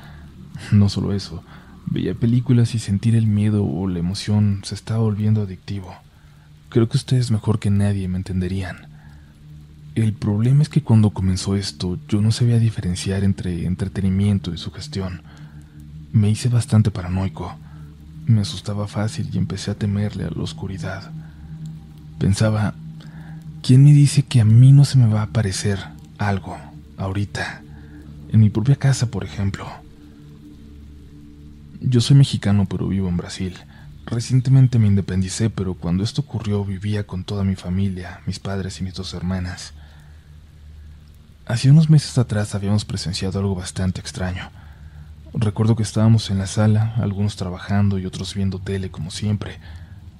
No 0.72 0.90
solo 0.90 1.14
eso, 1.14 1.42
Veía 1.90 2.14
películas 2.14 2.74
y 2.74 2.78
sentir 2.78 3.16
el 3.16 3.26
miedo 3.26 3.64
o 3.64 3.88
la 3.88 3.98
emoción 3.98 4.60
se 4.62 4.74
estaba 4.74 5.00
volviendo 5.00 5.42
adictivo. 5.42 5.94
Creo 6.68 6.86
que 6.86 6.98
ustedes 6.98 7.30
mejor 7.30 7.60
que 7.60 7.70
nadie 7.70 8.08
me 8.08 8.18
entenderían. 8.18 8.88
El 9.94 10.12
problema 10.12 10.62
es 10.62 10.68
que 10.68 10.82
cuando 10.82 11.10
comenzó 11.10 11.56
esto 11.56 11.98
yo 12.06 12.20
no 12.20 12.30
sabía 12.30 12.58
diferenciar 12.58 13.24
entre 13.24 13.64
entretenimiento 13.64 14.52
y 14.52 14.58
sugestión. 14.58 15.22
Me 16.12 16.28
hice 16.28 16.50
bastante 16.50 16.90
paranoico. 16.90 17.56
Me 18.26 18.42
asustaba 18.42 18.86
fácil 18.86 19.30
y 19.32 19.38
empecé 19.38 19.70
a 19.70 19.74
temerle 19.74 20.24
a 20.24 20.30
la 20.30 20.42
oscuridad. 20.42 21.10
Pensaba, 22.18 22.74
¿quién 23.62 23.82
me 23.82 23.94
dice 23.94 24.24
que 24.24 24.42
a 24.42 24.44
mí 24.44 24.72
no 24.72 24.84
se 24.84 24.98
me 24.98 25.06
va 25.06 25.20
a 25.20 25.24
aparecer 25.24 25.78
algo 26.18 26.58
ahorita? 26.98 27.62
En 28.30 28.40
mi 28.40 28.50
propia 28.50 28.76
casa, 28.76 29.10
por 29.10 29.24
ejemplo. 29.24 29.87
Yo 31.80 32.00
soy 32.00 32.16
mexicano 32.16 32.66
pero 32.68 32.88
vivo 32.88 33.08
en 33.08 33.16
Brasil. 33.16 33.56
Recientemente 34.04 34.80
me 34.80 34.88
independicé, 34.88 35.48
pero 35.48 35.74
cuando 35.74 36.02
esto 36.02 36.22
ocurrió 36.22 36.64
vivía 36.64 37.06
con 37.06 37.22
toda 37.22 37.44
mi 37.44 37.54
familia, 37.54 38.20
mis 38.26 38.40
padres 38.40 38.80
y 38.80 38.84
mis 38.84 38.94
dos 38.94 39.14
hermanas. 39.14 39.74
Hace 41.46 41.70
unos 41.70 41.88
meses 41.88 42.18
atrás 42.18 42.56
habíamos 42.56 42.84
presenciado 42.84 43.38
algo 43.38 43.54
bastante 43.54 44.00
extraño. 44.00 44.50
Recuerdo 45.32 45.76
que 45.76 45.84
estábamos 45.84 46.30
en 46.30 46.38
la 46.38 46.48
sala, 46.48 46.94
algunos 46.96 47.36
trabajando 47.36 47.98
y 47.98 48.06
otros 48.06 48.34
viendo 48.34 48.58
tele 48.58 48.90
como 48.90 49.12
siempre, 49.12 49.60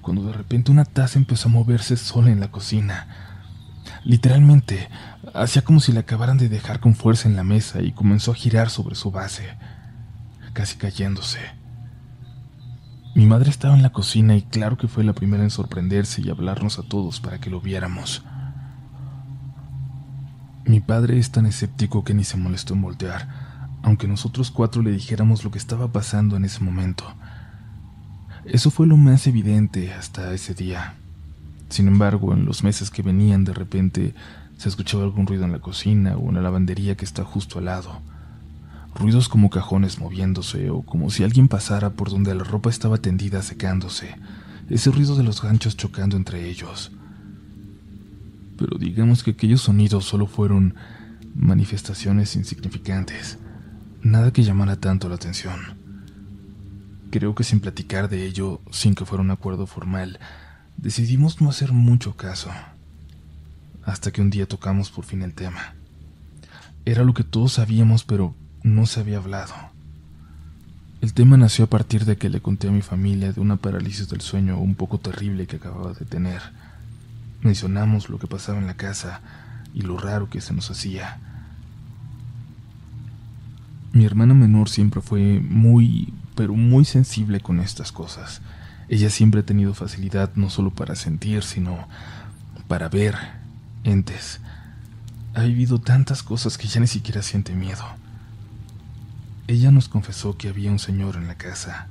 cuando 0.01 0.23
de 0.23 0.35
repente 0.35 0.71
una 0.71 0.85
taza 0.85 1.19
empezó 1.19 1.49
a 1.49 1.53
moverse 1.53 1.97
sola 1.97 2.31
en 2.31 2.39
la 2.39 2.53
cocina. 2.53 3.09
Literalmente, 4.05 4.89
hacía 5.35 5.63
como 5.63 5.81
si 5.81 5.91
la 5.91 6.01
acabaran 6.01 6.39
de 6.39 6.49
dejar 6.49 6.79
con 6.79 6.95
fuerza 6.95 7.29
en 7.29 7.35
la 7.35 7.43
mesa 7.43 7.83
y 7.83 7.91
comenzó 7.91 8.31
a 8.31 8.37
girar 8.37 8.71
sobre 8.71 8.95
su 8.95 9.11
base 9.11 9.57
casi 10.59 10.77
cayéndose. 10.77 11.39
Mi 13.15 13.27
madre 13.27 13.49
estaba 13.49 13.77
en 13.77 13.83
la 13.85 13.93
cocina 13.93 14.35
y 14.35 14.43
claro 14.43 14.77
que 14.77 14.89
fue 14.89 15.05
la 15.05 15.13
primera 15.13 15.45
en 15.45 15.51
sorprenderse 15.51 16.21
y 16.21 16.31
hablarnos 16.31 16.81
a 16.81 16.83
todos 16.83 17.21
para 17.21 17.39
que 17.39 17.49
lo 17.49 17.61
viéramos. 17.61 18.25
Mi 20.65 20.81
padre 20.81 21.17
es 21.17 21.31
tan 21.31 21.47
escéptico 21.47 22.03
que 22.03 22.13
ni 22.13 22.25
se 22.25 22.37
molestó 22.37 22.75
en 22.75 22.83
voltear, 22.83 23.29
aunque 23.85 24.09
nosotros 24.09 24.51
cuatro 24.51 24.83
le 24.83 24.91
dijéramos 24.91 25.45
lo 25.45 25.53
que 25.53 25.59
estaba 25.59 25.93
pasando 25.93 26.37
en 26.37 26.45
ese 26.45 26.59
momento. 26.59 27.05
Eso 28.45 28.73
fue 28.73 28.89
lo 28.89 28.97
más 28.97 29.29
evidente 29.29 29.93
hasta 29.93 30.35
ese 30.35 30.55
día. 30.55 30.95
Sin 31.69 31.87
embargo, 31.87 32.35
en 32.35 32.47
los 32.47 32.65
meses 32.65 32.91
que 32.91 33.03
venían 33.03 33.45
de 33.45 33.55
repente 33.55 34.13
se 34.57 34.69
escuchaba 34.69 35.05
algún 35.05 35.29
ruido 35.29 35.45
en 35.45 35.53
la 35.53 35.61
cocina 35.61 36.17
o 36.17 36.31
en 36.31 36.35
la 36.35 36.43
lavandería 36.43 36.97
que 36.97 37.05
está 37.05 37.23
justo 37.23 37.61
al 37.61 37.67
lado 37.67 38.03
ruidos 38.99 39.29
como 39.29 39.49
cajones 39.49 39.99
moviéndose 39.99 40.71
o 40.71 40.83
como 40.83 41.11
si 41.11 41.23
alguien 41.23 41.49
pasara 41.49 41.91
por 41.91 42.11
donde 42.11 42.35
la 42.35 42.45
ropa 42.45 42.69
estaba 42.69 42.99
tendida 42.99 43.43
secándose, 43.43 44.17
ese 44.69 44.91
ruido 44.91 45.17
de 45.17 45.23
los 45.23 45.41
ganchos 45.41 45.77
chocando 45.77 46.17
entre 46.17 46.49
ellos. 46.49 46.91
Pero 48.59 48.77
digamos 48.77 49.23
que 49.23 49.31
aquellos 49.31 49.63
sonidos 49.63 50.05
solo 50.05 50.27
fueron 50.27 50.75
manifestaciones 51.35 52.35
insignificantes, 52.35 53.39
nada 54.03 54.33
que 54.33 54.43
llamara 54.43 54.77
tanto 54.77 55.09
la 55.09 55.15
atención. 55.15 55.79
Creo 57.11 57.35
que 57.35 57.45
sin 57.45 57.61
platicar 57.61 58.09
de 58.09 58.27
ello, 58.27 58.61
sin 58.71 58.95
que 58.95 59.05
fuera 59.05 59.23
un 59.23 59.31
acuerdo 59.31 59.67
formal, 59.67 60.19
decidimos 60.77 61.41
no 61.41 61.49
hacer 61.49 61.73
mucho 61.73 62.17
caso, 62.17 62.51
hasta 63.85 64.11
que 64.11 64.21
un 64.21 64.31
día 64.31 64.47
tocamos 64.47 64.91
por 64.91 65.05
fin 65.05 65.23
el 65.23 65.35
tema. 65.35 65.75
Era 66.85 67.05
lo 67.05 67.15
que 67.15 67.25
todos 67.25 67.55
sabíamos, 67.55 68.05
pero 68.05 68.35
no 68.63 68.87
se 68.87 69.01
había 69.01 69.19
hablado. 69.19 69.55
El 71.01 71.15
tema 71.15 71.37
nació 71.37 71.67
a 71.67 71.71
partir 71.71 72.05
de 72.05 72.17
que 72.17 72.29
le 72.29 72.41
conté 72.41 72.69
a 72.69 72.73
mi 72.73 72.83
familia 72.83 73.33
de 73.33 73.41
una 73.41 73.57
parálisis 73.57 74.09
del 74.09 74.21
sueño 74.21 74.59
un 74.59 74.75
poco 74.75 74.99
terrible 74.99 75.47
que 75.47 75.57
acababa 75.57 75.93
de 75.93 76.05
tener. 76.05 76.43
Mencionamos 77.41 78.09
lo 78.09 78.19
que 78.19 78.27
pasaba 78.27 78.59
en 78.59 78.67
la 78.67 78.75
casa 78.75 79.21
y 79.75 79.83
lo 79.83 79.97
raro 79.97 80.29
que 80.29 80.41
se 80.41 80.55
nos 80.55 80.71
hacía. 80.71 81.19
Mi 83.93 84.05
hermana 84.05 84.35
menor 84.35 84.69
siempre 84.69 85.01
fue 85.01 85.41
muy, 85.41 86.13
pero 86.35 86.55
muy 86.55 86.85
sensible 86.85 87.41
con 87.41 87.61
estas 87.61 87.93
cosas. 87.93 88.41
Ella 88.89 89.09
siempre 89.09 89.41
ha 89.41 89.47
tenido 89.47 89.75
facilidad 89.75 90.33
no 90.35 90.51
solo 90.51 90.71
para 90.71 90.97
sentir, 90.97 91.45
sino 91.45 91.87
para 92.67 92.89
ver 92.89 93.17
entes. 93.85 94.41
Ha 95.35 95.43
vivido 95.43 95.79
tantas 95.81 96.25
cosas 96.25 96.59
que 96.59 96.67
ya 96.67 96.81
ni 96.81 96.89
siquiera 96.89 97.23
siente 97.23 97.55
miedo. 97.55 97.85
Ella 99.49 99.71
nos 99.71 99.89
confesó 99.89 100.37
que 100.37 100.49
había 100.49 100.71
un 100.71 100.79
señor 100.79 101.17
en 101.17 101.27
la 101.27 101.37
casa, 101.37 101.89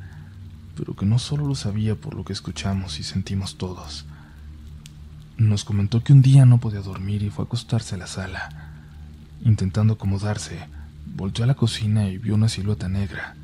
pero 0.75 0.95
que 0.95 1.07
no 1.07 1.17
solo 1.17 1.47
lo 1.47 1.55
sabía 1.55 1.95
por 1.95 2.13
lo 2.13 2.23
que 2.23 2.31
escuchamos 2.31 2.99
y 2.99 3.03
sentimos 3.03 3.57
todos. 3.57 4.05
Nos 5.37 5.63
comentó 5.63 6.03
que 6.03 6.13
un 6.13 6.21
día 6.21 6.45
no 6.45 6.59
podía 6.59 6.81
dormir 6.81 7.23
y 7.23 7.31
fue 7.31 7.45
a 7.45 7.47
acostarse 7.47 7.95
a 7.95 7.97
la 7.97 8.05
sala. 8.05 8.73
Intentando 9.43 9.95
acomodarse, 9.95 10.67
volteó 11.15 11.45
a 11.45 11.47
la 11.47 11.55
cocina 11.55 12.07
y 12.07 12.19
vio 12.19 12.35
una 12.35 12.47
silueta 12.47 12.89
negra, 12.89 13.35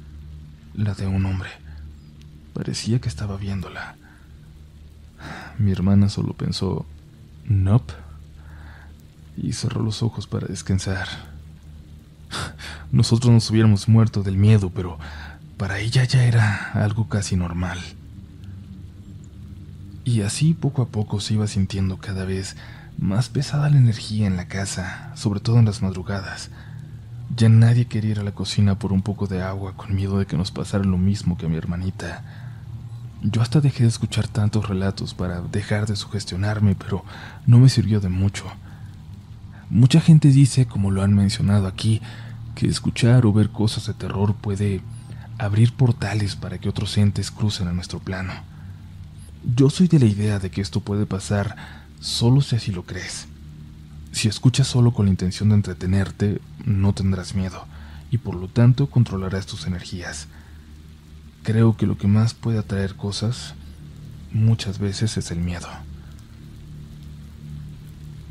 la 0.76 0.94
de 0.94 1.08
un 1.08 1.26
hombre. 1.26 1.50
Parecía 2.54 3.02
que 3.02 3.10
estaba 3.10 3.36
viéndola. 3.38 3.96
Mi 5.58 5.72
hermana 5.72 6.08
solo 6.10 6.34
pensó, 6.34 6.86
Nope, 7.46 7.94
y 9.38 9.54
cerró 9.54 9.82
los 9.82 10.04
ojos 10.04 10.28
para 10.28 10.46
descansar. 10.46 11.33
Nosotros 12.92 13.32
nos 13.32 13.50
hubiéramos 13.50 13.88
muerto 13.88 14.24
del 14.24 14.38
miedo, 14.38 14.70
pero 14.70 15.00
para 15.58 15.80
ella 15.80 16.04
ya 16.04 16.24
era 16.24 16.72
algo 16.74 17.08
casi 17.08 17.36
normal. 17.36 17.80
Y 20.06 20.22
así 20.22 20.54
poco 20.54 20.82
a 20.82 20.90
poco 20.90 21.20
se 21.20 21.36
iba 21.36 21.48
sintiendo 21.48 21.98
cada 21.98 22.26
vez 22.26 22.58
más 22.98 23.30
pesada 23.30 23.70
la 23.70 23.78
energía 23.78 24.28
en 24.28 24.36
la 24.36 24.48
casa, 24.48 25.12
sobre 25.16 25.40
todo 25.40 25.60
en 25.60 25.66
las 25.66 25.82
madrugadas. 25.82 26.50
Ya 27.36 27.50
nadie 27.50 27.86
quería 27.86 28.12
ir 28.12 28.20
a 28.20 28.24
la 28.24 28.34
cocina 28.34 28.78
por 28.78 28.92
un 28.92 29.02
poco 29.02 29.28
de 29.28 29.42
agua 29.42 29.76
con 29.76 29.96
miedo 29.96 30.20
de 30.20 30.26
que 30.26 30.38
nos 30.38 30.52
pasara 30.52 30.84
lo 30.84 30.98
mismo 30.98 31.38
que 31.38 31.46
a 31.46 31.50
mi 31.50 31.58
hermanita. 31.58 32.24
Yo 33.24 33.42
hasta 33.42 33.62
dejé 33.62 33.84
de 33.84 33.90
escuchar 33.90 34.28
tantos 34.28 34.68
relatos 34.68 35.14
para 35.14 35.42
dejar 35.42 35.88
de 35.88 35.96
sugestionarme, 35.96 36.76
pero 36.76 37.06
no 37.46 37.58
me 37.58 37.70
sirvió 37.70 38.02
de 38.02 38.10
mucho. 38.10 38.46
Mucha 39.74 40.00
gente 40.00 40.28
dice, 40.28 40.68
como 40.68 40.92
lo 40.92 41.02
han 41.02 41.16
mencionado 41.16 41.66
aquí, 41.66 42.00
que 42.54 42.68
escuchar 42.68 43.26
o 43.26 43.34
ver 43.34 43.50
cosas 43.50 43.88
de 43.88 43.96
terror 43.96 44.36
puede 44.36 44.82
abrir 45.40 45.74
portales 45.74 46.36
para 46.36 46.60
que 46.60 46.70
otros 46.70 46.96
entes 46.96 47.32
crucen 47.32 47.68
a 47.68 47.74
nuestro 47.74 47.98
plano. 47.98 48.34
Yo 49.56 49.72
soy 49.72 49.88
de 49.88 49.98
la 49.98 50.06
idea 50.06 50.38
de 50.38 50.52
que 50.52 50.62
esto 50.62 50.82
puede 50.82 51.08
pasar 51.08 51.56
solo 52.00 52.42
si 52.42 52.56
así 52.56 52.72
lo 52.72 52.84
crees. 52.84 53.26
Si 54.12 54.28
escuchas 54.28 54.68
solo 54.68 54.94
con 54.94 55.08
la 55.08 55.12
intención 55.12 55.50
de 55.50 55.56
entretenerte, 55.56 56.40
no 56.64 56.94
tendrás 56.94 57.34
miedo 57.34 57.66
y 58.12 58.20
por 58.20 58.36
lo 58.36 58.50
tanto 58.50 58.92
controlarás 58.92 59.48
tus 59.48 59.66
energías. 59.66 60.28
Creo 61.42 61.78
que 61.78 61.88
lo 61.88 61.98
que 61.98 62.06
más 62.08 62.36
puede 62.36 62.60
atraer 62.60 62.94
cosas 62.94 63.56
muchas 64.32 64.78
veces 64.78 65.18
es 65.18 65.32
el 65.32 65.40
miedo. 65.40 65.68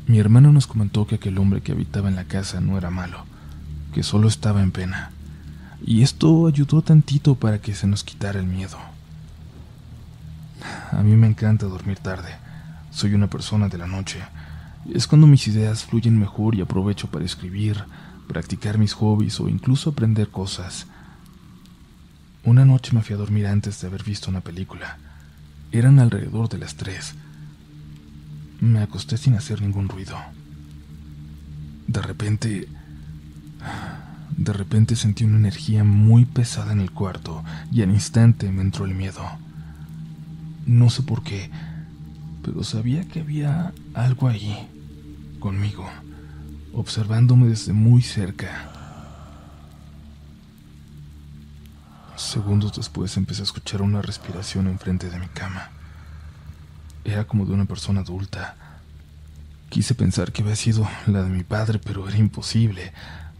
Mi 0.05 0.19
hermano 0.19 0.51
nos 0.51 0.67
comentó 0.67 1.07
que 1.07 1.15
aquel 1.15 1.37
hombre 1.37 1.61
que 1.61 1.71
habitaba 1.71 2.09
en 2.09 2.15
la 2.15 2.25
casa 2.25 2.59
no 2.59 2.77
era 2.77 2.89
malo, 2.89 3.25
que 3.93 4.03
solo 4.03 4.27
estaba 4.27 4.61
en 4.61 4.71
pena, 4.71 5.11
y 5.85 6.01
esto 6.01 6.47
ayudó 6.47 6.81
tantito 6.81 7.35
para 7.35 7.59
que 7.59 7.73
se 7.73 7.87
nos 7.87 8.03
quitara 8.03 8.39
el 8.39 8.45
miedo. 8.45 8.77
A 10.91 11.01
mí 11.03 11.15
me 11.15 11.27
encanta 11.27 11.67
dormir 11.67 11.99
tarde, 11.99 12.35
soy 12.91 13.13
una 13.13 13.27
persona 13.27 13.69
de 13.69 13.77
la 13.77 13.87
noche, 13.87 14.19
es 14.91 15.07
cuando 15.07 15.25
mis 15.25 15.47
ideas 15.47 15.85
fluyen 15.85 16.19
mejor 16.19 16.55
y 16.55 16.61
aprovecho 16.61 17.09
para 17.09 17.23
escribir, 17.23 17.85
practicar 18.27 18.77
mis 18.77 18.93
hobbies 18.93 19.39
o 19.39 19.47
incluso 19.47 19.91
aprender 19.91 20.29
cosas. 20.29 20.87
Una 22.43 22.65
noche 22.65 22.91
me 22.93 23.01
fui 23.01 23.15
a 23.15 23.17
dormir 23.17 23.47
antes 23.47 23.79
de 23.79 23.87
haber 23.87 24.03
visto 24.03 24.29
una 24.29 24.41
película. 24.41 24.97
Eran 25.71 25.99
alrededor 25.99 26.49
de 26.49 26.57
las 26.57 26.75
tres. 26.75 27.15
Me 28.63 28.81
acosté 28.81 29.17
sin 29.17 29.33
hacer 29.33 29.61
ningún 29.61 29.89
ruido. 29.89 30.15
De 31.85 32.01
repente... 32.01 32.69
De 34.37 34.53
repente 34.53 34.95
sentí 34.95 35.25
una 35.25 35.35
energía 35.37 35.83
muy 35.83 36.23
pesada 36.23 36.71
en 36.71 36.79
el 36.79 36.89
cuarto 36.91 37.43
y 37.73 37.81
al 37.81 37.89
instante 37.89 38.49
me 38.53 38.61
entró 38.61 38.85
el 38.85 38.95
miedo. 38.95 39.21
No 40.65 40.89
sé 40.89 41.03
por 41.03 41.23
qué, 41.23 41.51
pero 42.41 42.63
sabía 42.63 43.05
que 43.05 43.19
había 43.19 43.73
algo 43.93 44.29
ahí, 44.29 44.57
conmigo, 45.39 45.85
observándome 46.73 47.49
desde 47.49 47.73
muy 47.73 48.01
cerca. 48.01 48.71
Segundos 52.15 52.73
después 52.77 53.17
empecé 53.17 53.41
a 53.41 53.43
escuchar 53.43 53.81
una 53.81 54.01
respiración 54.01 54.67
enfrente 54.67 55.09
de 55.09 55.19
mi 55.19 55.27
cama. 55.27 55.69
Era 57.05 57.25
como 57.25 57.45
de 57.45 57.53
una 57.53 57.65
persona 57.65 58.01
adulta. 58.01 58.55
Quise 59.69 59.95
pensar 59.95 60.31
que 60.31 60.41
había 60.41 60.55
sido 60.55 60.87
la 61.07 61.23
de 61.23 61.29
mi 61.29 61.43
padre, 61.43 61.79
pero 61.83 62.07
era 62.07 62.17
imposible. 62.17 62.93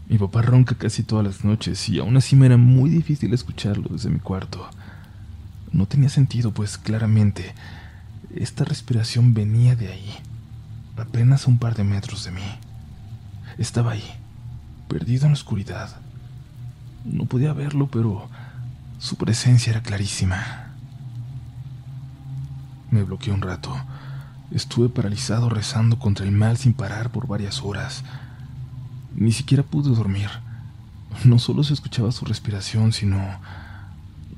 Mi 0.08 0.18
papá 0.18 0.42
ronca 0.42 0.74
casi 0.74 1.02
todas 1.02 1.24
las 1.24 1.44
noches 1.44 1.88
y 1.88 1.98
aún 1.98 2.16
así 2.16 2.36
me 2.36 2.46
era 2.46 2.56
muy 2.56 2.90
difícil 2.90 3.32
escucharlo 3.32 3.88
desde 3.90 4.10
mi 4.10 4.18
cuarto. 4.18 4.68
No 5.72 5.86
tenía 5.86 6.08
sentido, 6.08 6.52
pues 6.52 6.76
claramente 6.76 7.54
esta 8.34 8.64
respiración 8.64 9.32
venía 9.32 9.76
de 9.76 9.88
ahí, 9.88 10.14
apenas 10.96 11.46
a 11.46 11.50
un 11.50 11.58
par 11.58 11.74
de 11.74 11.84
metros 11.84 12.24
de 12.24 12.32
mí. 12.32 12.42
Estaba 13.58 13.92
ahí, 13.92 14.04
perdido 14.88 15.24
en 15.24 15.32
la 15.32 15.38
oscuridad. 15.38 15.96
No 17.04 17.26
podía 17.26 17.52
verlo, 17.52 17.88
pero 17.88 18.28
su 18.98 19.16
presencia 19.16 19.70
era 19.70 19.82
clarísima. 19.82 20.63
Me 22.94 23.02
bloqueé 23.02 23.34
un 23.34 23.42
rato. 23.42 23.74
Estuve 24.52 24.88
paralizado 24.88 25.48
rezando 25.48 25.98
contra 25.98 26.24
el 26.24 26.30
mal 26.30 26.56
sin 26.58 26.74
parar 26.74 27.10
por 27.10 27.26
varias 27.26 27.60
horas. 27.60 28.04
Ni 29.16 29.32
siquiera 29.32 29.64
pude 29.64 29.92
dormir. 29.92 30.28
No 31.24 31.40
solo 31.40 31.64
se 31.64 31.74
escuchaba 31.74 32.12
su 32.12 32.24
respiración, 32.24 32.92
sino 32.92 33.18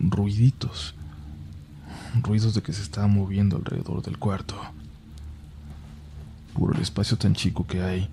ruiditos. 0.01 0.95
Ruidos 2.23 2.55
de 2.55 2.62
que 2.62 2.73
se 2.73 2.81
estaba 2.81 3.07
moviendo 3.09 3.57
alrededor 3.57 4.01
del 4.03 4.16
cuarto. 4.16 4.59
Por 6.55 6.77
el 6.77 6.81
espacio 6.81 7.19
tan 7.19 7.35
chico 7.35 7.66
que 7.66 7.83
hay, 7.83 8.09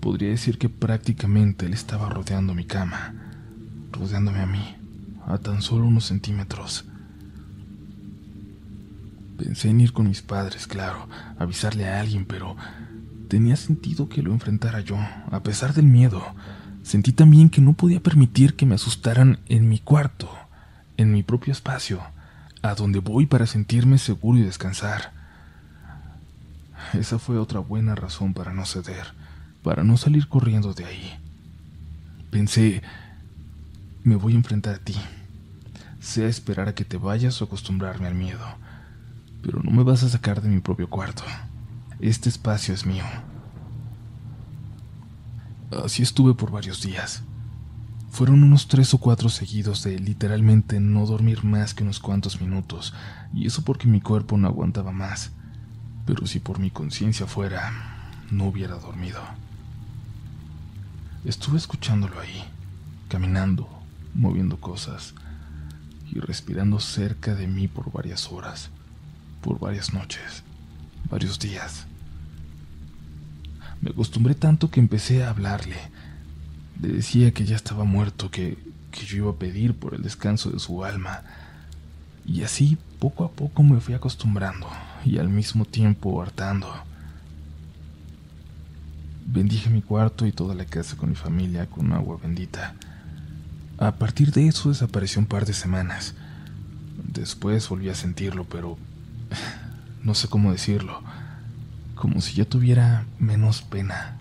podría 0.00 0.30
decir 0.30 0.58
que 0.58 0.68
prácticamente 0.68 1.66
él 1.66 1.72
estaba 1.72 2.08
rodeando 2.08 2.52
mi 2.52 2.64
cama, 2.64 3.14
rodeándome 3.92 4.40
a 4.40 4.46
mí 4.46 4.74
a 5.24 5.38
tan 5.38 5.62
solo 5.62 5.86
unos 5.86 6.06
centímetros. 6.06 6.84
Pensé 9.38 9.70
en 9.70 9.80
ir 9.80 9.92
con 9.92 10.08
mis 10.08 10.20
padres, 10.20 10.66
claro, 10.66 11.08
avisarle 11.38 11.88
a 11.88 12.00
alguien, 12.00 12.26
pero 12.26 12.56
tenía 13.28 13.54
sentido 13.54 14.08
que 14.08 14.20
lo 14.20 14.32
enfrentara 14.32 14.80
yo, 14.80 14.98
a 15.30 15.42
pesar 15.44 15.74
del 15.74 15.86
miedo. 15.86 16.22
Sentí 16.82 17.12
también 17.12 17.48
que 17.48 17.60
no 17.60 17.74
podía 17.74 18.00
permitir 18.00 18.56
que 18.56 18.66
me 18.66 18.74
asustaran 18.74 19.38
en 19.46 19.68
mi 19.68 19.78
cuarto, 19.78 20.28
en 20.96 21.12
mi 21.12 21.22
propio 21.22 21.52
espacio, 21.52 22.02
a 22.62 22.74
donde 22.74 22.98
voy 22.98 23.26
para 23.26 23.46
sentirme 23.46 23.98
seguro 23.98 24.38
y 24.38 24.42
descansar. 24.42 25.12
Esa 26.94 27.20
fue 27.20 27.38
otra 27.38 27.60
buena 27.60 27.94
razón 27.94 28.34
para 28.34 28.52
no 28.52 28.66
ceder, 28.66 29.12
para 29.62 29.84
no 29.84 29.96
salir 29.96 30.26
corriendo 30.28 30.74
de 30.74 30.84
ahí. 30.84 31.12
Pensé, 32.32 32.82
me 34.02 34.16
voy 34.16 34.32
a 34.32 34.36
enfrentar 34.36 34.74
a 34.74 34.78
ti, 34.78 34.96
sea 36.00 36.26
esperar 36.26 36.68
a 36.68 36.74
que 36.74 36.84
te 36.84 36.96
vayas 36.96 37.40
o 37.40 37.44
acostumbrarme 37.44 38.08
al 38.08 38.16
miedo. 38.16 38.44
Pero 39.48 39.62
no 39.62 39.70
me 39.70 39.82
vas 39.82 40.02
a 40.02 40.10
sacar 40.10 40.42
de 40.42 40.50
mi 40.50 40.60
propio 40.60 40.90
cuarto. 40.90 41.22
Este 42.00 42.28
espacio 42.28 42.74
es 42.74 42.84
mío. 42.84 43.04
Así 45.82 46.02
estuve 46.02 46.34
por 46.34 46.50
varios 46.50 46.82
días. 46.82 47.22
Fueron 48.10 48.42
unos 48.42 48.68
tres 48.68 48.92
o 48.92 48.98
cuatro 48.98 49.30
seguidos 49.30 49.82
de 49.84 49.98
literalmente 49.98 50.80
no 50.80 51.06
dormir 51.06 51.44
más 51.44 51.72
que 51.72 51.82
unos 51.82 51.98
cuantos 51.98 52.42
minutos, 52.42 52.92
y 53.32 53.46
eso 53.46 53.62
porque 53.62 53.88
mi 53.88 54.02
cuerpo 54.02 54.36
no 54.36 54.48
aguantaba 54.48 54.92
más. 54.92 55.30
Pero 56.04 56.26
si 56.26 56.40
por 56.40 56.58
mi 56.58 56.70
conciencia 56.70 57.26
fuera, 57.26 57.72
no 58.30 58.48
hubiera 58.48 58.74
dormido. 58.74 59.22
Estuve 61.24 61.56
escuchándolo 61.56 62.20
ahí, 62.20 62.44
caminando, 63.08 63.66
moviendo 64.14 64.60
cosas, 64.60 65.14
y 66.12 66.20
respirando 66.20 66.80
cerca 66.80 67.34
de 67.34 67.46
mí 67.46 67.66
por 67.66 67.90
varias 67.90 68.30
horas, 68.30 68.72
por 69.40 69.58
varias 69.58 69.92
noches, 69.92 70.42
varios 71.10 71.38
días. 71.38 71.86
Me 73.80 73.90
acostumbré 73.90 74.34
tanto 74.34 74.70
que 74.70 74.80
empecé 74.80 75.24
a 75.24 75.30
hablarle. 75.30 75.76
Le 76.80 76.88
decía 76.88 77.32
que 77.32 77.44
ya 77.44 77.56
estaba 77.56 77.84
muerto, 77.84 78.30
que, 78.30 78.58
que 78.90 79.06
yo 79.06 79.16
iba 79.18 79.30
a 79.30 79.36
pedir 79.36 79.74
por 79.74 79.94
el 79.94 80.02
descanso 80.02 80.50
de 80.50 80.58
su 80.58 80.84
alma. 80.84 81.22
Y 82.26 82.42
así 82.42 82.76
poco 82.98 83.24
a 83.24 83.30
poco 83.30 83.62
me 83.62 83.80
fui 83.80 83.94
acostumbrando 83.94 84.68
y 85.04 85.18
al 85.18 85.28
mismo 85.28 85.64
tiempo 85.64 86.20
hartando. 86.20 86.68
Bendije 89.26 89.70
mi 89.70 89.82
cuarto 89.82 90.26
y 90.26 90.32
toda 90.32 90.54
la 90.54 90.64
casa 90.64 90.96
con 90.96 91.10
mi 91.10 91.14
familia 91.14 91.66
con 91.66 91.92
agua 91.92 92.18
bendita. 92.20 92.74
A 93.78 93.92
partir 93.92 94.32
de 94.32 94.48
eso 94.48 94.70
desapareció 94.70 95.20
un 95.20 95.26
par 95.26 95.46
de 95.46 95.52
semanas. 95.52 96.14
Después 97.12 97.68
volví 97.68 97.88
a 97.88 97.94
sentirlo, 97.94 98.44
pero 98.44 98.76
no 100.02 100.14
sé 100.14 100.28
cómo 100.28 100.52
decirlo. 100.52 101.02
Como 101.94 102.20
si 102.20 102.34
yo 102.34 102.46
tuviera 102.46 103.04
menos 103.18 103.62
pena. 103.62 104.16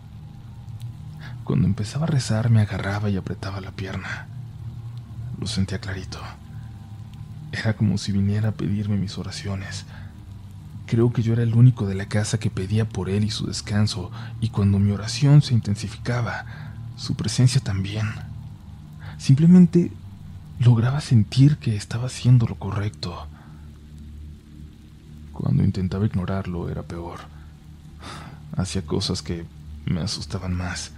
Cuando 1.43 1.67
empezaba 1.67 2.06
a 2.06 2.10
rezar 2.10 2.50
me 2.50 2.62
agarraba 2.62 3.10
y 3.10 3.17
apretaba 3.17 3.62
la 3.62 3.72
pierna. 3.72 4.28
Lo 5.39 5.48
sentía 5.48 5.80
clarito. 5.80 6.20
Era 7.52 7.76
como 7.76 7.98
si 7.98 8.12
viniera 8.12 8.50
a 8.50 8.54
pedirme 8.54 8.98
mis 8.98 9.17
oraciones. 9.17 9.86
Creo 10.88 11.12
que 11.12 11.22
yo 11.22 11.34
era 11.34 11.43
el 11.43 11.54
único 11.54 11.86
de 11.86 11.96
la 11.96 12.08
casa 12.08 12.39
que 12.39 12.50
pedía 12.50 12.88
por 12.88 13.10
él 13.10 13.24
y 13.24 13.30
su 13.30 13.46
descanso, 13.46 14.12
y 14.41 14.50
cuando 14.50 14.80
mi 14.80 14.91
oración 14.91 15.41
se 15.41 15.54
intensificaba, 15.54 16.46
su 16.96 17.15
presencia 17.15 17.62
también. 17.62 18.08
Simplemente 19.17 19.91
lograba 20.60 21.02
sentir 21.02 21.58
que 21.58 21.76
estaba 21.76 22.08
haciendo 22.08 22.48
lo 22.48 22.56
correcto. 22.56 23.28
Cuando 25.38 25.63
intentaba 25.63 26.08
ignorarlo 26.08 26.67
era 26.67 26.82
peor. 26.82 27.19
Hacía 28.56 28.82
cosas 28.82 29.21
que 29.21 29.45
me 29.86 30.02
asustaban 30.02 30.54
más. 30.56 30.93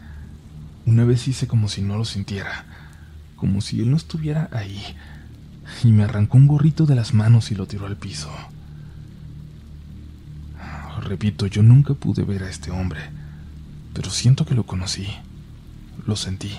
Una 0.85 1.03
vez 1.03 1.27
hice 1.27 1.45
como 1.45 1.67
si 1.67 1.81
no 1.81 1.97
lo 1.97 2.05
sintiera, 2.05 2.63
como 3.35 3.59
si 3.59 3.81
él 3.81 3.91
no 3.91 3.97
estuviera 3.97 4.49
ahí, 4.53 4.81
y 5.83 5.91
me 5.91 6.05
arrancó 6.05 6.37
un 6.37 6.47
gorrito 6.47 6.85
de 6.85 6.95
las 6.95 7.13
manos 7.13 7.51
y 7.51 7.55
lo 7.55 7.67
tiró 7.67 7.85
al 7.85 7.97
piso. 7.97 8.29
Repito, 11.01 11.45
yo 11.45 11.61
nunca 11.61 11.93
pude 11.93 12.23
ver 12.23 12.43
a 12.43 12.49
este 12.49 12.71
hombre, 12.71 13.01
pero 13.93 14.09
siento 14.09 14.45
que 14.45 14.55
lo 14.55 14.65
conocí, 14.65 15.07
lo 16.07 16.15
sentí. 16.15 16.57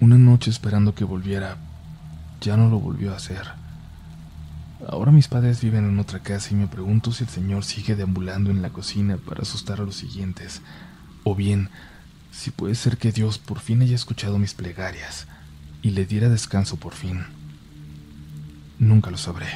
Una 0.00 0.16
noche 0.16 0.50
esperando 0.50 0.94
que 0.94 1.04
volviera, 1.04 1.58
ya 2.40 2.56
no 2.56 2.70
lo 2.70 2.78
volvió 2.78 3.12
a 3.12 3.16
hacer. 3.16 3.63
Ahora 4.86 5.12
mis 5.12 5.28
padres 5.28 5.60
viven 5.60 5.84
en 5.84 5.98
otra 5.98 6.20
casa 6.20 6.50
y 6.52 6.56
me 6.56 6.66
pregunto 6.66 7.12
si 7.12 7.24
el 7.24 7.30
señor 7.30 7.64
sigue 7.64 7.94
deambulando 7.94 8.50
en 8.50 8.60
la 8.60 8.70
cocina 8.70 9.16
para 9.16 9.42
asustar 9.42 9.80
a 9.80 9.84
los 9.84 9.96
siguientes, 9.96 10.62
o 11.22 11.34
bien 11.34 11.70
si 12.30 12.50
puede 12.50 12.74
ser 12.74 12.98
que 12.98 13.12
Dios 13.12 13.38
por 13.38 13.60
fin 13.60 13.82
haya 13.82 13.94
escuchado 13.94 14.38
mis 14.38 14.54
plegarias 14.54 15.26
y 15.82 15.90
le 15.90 16.04
diera 16.04 16.28
descanso 16.28 16.76
por 16.76 16.94
fin. 16.94 17.24
Nunca 18.78 19.10
lo 19.10 19.16
sabré. 19.16 19.46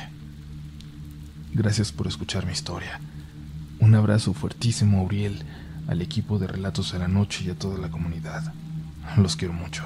Gracias 1.52 1.90
por 1.90 2.07
escuchar 2.07 2.46
mi 2.46 2.52
historia. 2.52 3.00
Un 3.81 3.94
abrazo 3.94 4.33
fuertísimo 4.33 5.00
a 5.00 5.02
Uriel, 5.02 5.42
al 5.88 6.02
equipo 6.02 6.38
de 6.38 6.46
Relatos 6.46 6.92
de 6.92 7.00
la 7.00 7.09
Noche 7.09 7.44
y 7.44 7.50
a 7.50 7.59
toda 7.59 7.78
la 7.78 7.90
comunidad. 7.90 8.52
Los 9.16 9.37
quiero 9.37 9.54
mucho. 9.54 9.85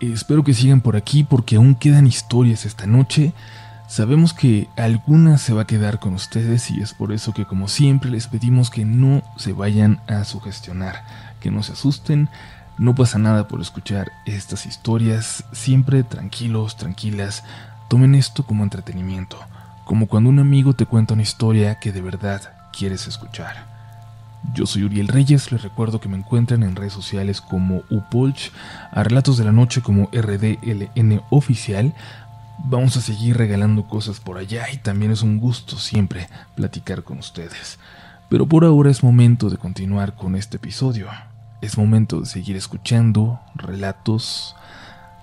Espero 0.00 0.42
que 0.42 0.54
sigan 0.54 0.80
por 0.80 0.96
aquí 0.96 1.24
porque 1.24 1.56
aún 1.56 1.74
quedan 1.74 2.06
historias 2.06 2.64
esta 2.64 2.86
noche. 2.86 3.34
Sabemos 3.86 4.32
que 4.32 4.66
alguna 4.76 5.36
se 5.36 5.52
va 5.52 5.62
a 5.62 5.66
quedar 5.66 5.98
con 5.98 6.14
ustedes 6.14 6.70
y 6.70 6.80
es 6.80 6.94
por 6.94 7.12
eso 7.12 7.34
que 7.34 7.44
como 7.44 7.68
siempre 7.68 8.10
les 8.10 8.26
pedimos 8.26 8.70
que 8.70 8.86
no 8.86 9.22
se 9.36 9.52
vayan 9.52 10.00
a 10.06 10.24
sugestionar, 10.24 11.04
que 11.40 11.50
no 11.50 11.62
se 11.62 11.72
asusten, 11.72 12.30
no 12.78 12.94
pasa 12.94 13.18
nada 13.18 13.46
por 13.46 13.60
escuchar 13.60 14.10
estas 14.24 14.64
historias, 14.64 15.44
siempre 15.52 16.02
tranquilos, 16.02 16.78
tranquilas, 16.78 17.44
tomen 17.88 18.14
esto 18.14 18.46
como 18.46 18.64
entretenimiento, 18.64 19.36
como 19.84 20.06
cuando 20.06 20.30
un 20.30 20.38
amigo 20.38 20.72
te 20.72 20.86
cuenta 20.86 21.12
una 21.12 21.24
historia 21.24 21.78
que 21.78 21.92
de 21.92 22.00
verdad 22.00 22.40
quieres 22.72 23.06
escuchar. 23.06 23.79
Yo 24.54 24.66
soy 24.66 24.84
Uriel 24.84 25.08
Reyes, 25.08 25.52
les 25.52 25.62
recuerdo 25.62 26.00
que 26.00 26.08
me 26.08 26.16
encuentran 26.16 26.62
en 26.62 26.74
redes 26.74 26.94
sociales 26.94 27.40
como 27.40 27.82
Upolch, 27.90 28.52
a 28.90 29.04
Relatos 29.04 29.36
de 29.36 29.44
la 29.44 29.52
Noche 29.52 29.82
como 29.82 30.08
RDLN 30.12 31.22
Oficial. 31.30 31.94
Vamos 32.64 32.96
a 32.96 33.00
seguir 33.00 33.36
regalando 33.36 33.86
cosas 33.86 34.18
por 34.18 34.38
allá 34.38 34.66
y 34.72 34.78
también 34.78 35.12
es 35.12 35.22
un 35.22 35.38
gusto 35.38 35.76
siempre 35.78 36.28
platicar 36.56 37.04
con 37.04 37.18
ustedes. 37.18 37.78
Pero 38.28 38.46
por 38.46 38.64
ahora 38.64 38.90
es 38.90 39.02
momento 39.02 39.50
de 39.50 39.58
continuar 39.58 40.16
con 40.16 40.34
este 40.34 40.56
episodio. 40.56 41.08
Es 41.60 41.76
momento 41.76 42.20
de 42.20 42.26
seguir 42.26 42.56
escuchando 42.56 43.40
relatos 43.54 44.56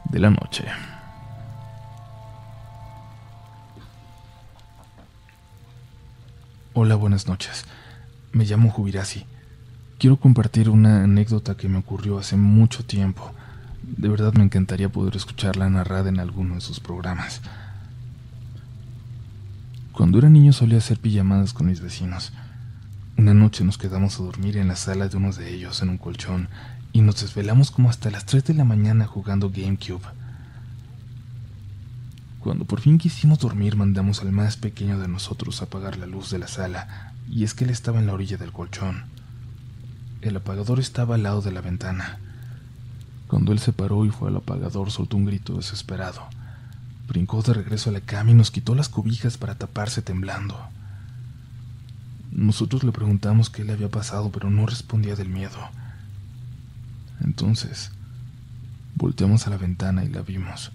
de 0.06 0.19
la 0.19 0.30
noche. 0.30 0.65
Hola, 6.73 6.95
buenas 6.95 7.27
noches. 7.27 7.65
Me 8.38 8.45
llamo 8.45 8.69
Jubirasi. 8.69 9.26
Quiero 9.97 10.17
compartir 10.17 10.69
una 10.69 11.06
anécdota 11.06 11.58
que 11.58 11.67
me 11.67 11.80
ocurrió 11.80 12.19
hace 12.19 12.36
mucho 12.36 12.86
tiempo. 12.86 13.32
De 13.82 14.10
verdad 14.10 14.32
me 14.34 14.43
encantaría 14.43 14.89
poder 14.89 15.15
escucharla 15.15 15.67
narrada 15.71 16.10
en 16.10 16.19
alguno 16.19 16.54
de 16.54 16.62
sus 16.62 16.80
programas. 16.80 17.41
Cuando 19.91 20.19
era 20.19 20.30
niño 20.30 20.54
solía 20.54 20.78
hacer 20.78 21.00
pijamadas 21.00 21.52
con 21.52 21.65
mis 21.65 21.82
vecinos. 21.82 22.32
Una 23.17 23.34
noche 23.34 23.63
nos 23.63 23.80
quedamos 23.80 24.19
a 24.19 24.23
dormir 24.23 24.58
en 24.58 24.67
la 24.67 24.76
sala 24.76 25.08
de 25.08 25.17
uno 25.17 25.34
de 25.34 25.52
ellos 25.52 25.82
en 25.82 25.89
un 25.89 25.97
colchón 25.97 26.47
y 26.93 27.02
nos 27.02 27.19
desvelamos 27.19 27.71
como 27.71 27.89
hasta 27.89 28.12
las 28.12 28.28
3 28.28 28.45
de 28.45 28.54
la 28.54 28.65
mañana 28.65 29.08
jugando 29.08 29.50
GameCube. 29.50 30.06
Cuando 32.41 32.65
por 32.65 32.82
fin 32.82 33.00
quisimos 33.00 33.39
dormir 33.39 33.76
mandamos 33.76 34.21
al 34.21 34.32
más 34.32 34.58
pequeño 34.58 35.00
de 35.00 35.08
nosotros 35.08 35.60
a 35.62 35.65
apagar 35.65 35.97
la 35.97 36.06
luz 36.06 36.30
de 36.30 36.38
la 36.38 36.47
sala 36.47 37.15
y 37.29 37.43
es 37.43 37.53
que 37.53 37.63
él 37.63 37.69
estaba 37.69 37.99
en 37.99 38.07
la 38.07 38.13
orilla 38.13 38.37
del 38.37 38.51
colchón. 38.51 39.03
El 40.21 40.35
apagador 40.35 40.79
estaba 40.79 41.15
al 41.15 41.23
lado 41.23 41.41
de 41.41 41.51
la 41.51 41.61
ventana. 41.61 42.19
Cuando 43.27 43.51
él 43.51 43.59
se 43.59 43.73
paró 43.73 44.05
y 44.05 44.09
fue 44.09 44.29
al 44.29 44.37
apagador, 44.37 44.91
soltó 44.91 45.17
un 45.17 45.25
grito 45.25 45.55
desesperado. 45.55 46.27
Brincó 47.07 47.41
de 47.41 47.53
regreso 47.53 47.89
a 47.89 47.93
la 47.93 48.01
cama 48.01 48.31
y 48.31 48.33
nos 48.33 48.51
quitó 48.51 48.75
las 48.75 48.89
cobijas 48.89 49.37
para 49.37 49.55
taparse 49.55 50.01
temblando. 50.01 50.57
Nosotros 52.31 52.83
le 52.83 52.91
preguntamos 52.91 53.49
qué 53.49 53.63
le 53.63 53.73
había 53.73 53.89
pasado, 53.89 54.31
pero 54.31 54.49
no 54.49 54.65
respondía 54.65 55.15
del 55.15 55.29
miedo. 55.29 55.57
Entonces, 57.23 57.91
volteamos 58.95 59.47
a 59.47 59.49
la 59.49 59.57
ventana 59.57 60.03
y 60.03 60.09
la 60.09 60.21
vimos. 60.21 60.71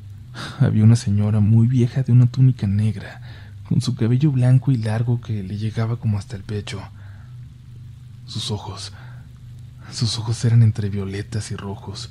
Había 0.60 0.84
una 0.84 0.96
señora 0.96 1.40
muy 1.40 1.66
vieja 1.66 2.02
de 2.02 2.12
una 2.12 2.26
túnica 2.26 2.66
negra, 2.66 3.22
con 3.68 3.80
su 3.80 3.94
cabello 3.94 4.30
blanco 4.30 4.70
y 4.70 4.76
largo 4.76 5.20
que 5.20 5.42
le 5.42 5.56
llegaba 5.56 5.96
como 5.96 6.18
hasta 6.18 6.36
el 6.36 6.42
pecho. 6.42 6.80
Sus 8.26 8.50
ojos, 8.50 8.92
sus 9.92 10.18
ojos 10.18 10.44
eran 10.44 10.62
entre 10.62 10.88
violetas 10.88 11.50
y 11.50 11.56
rojos, 11.56 12.10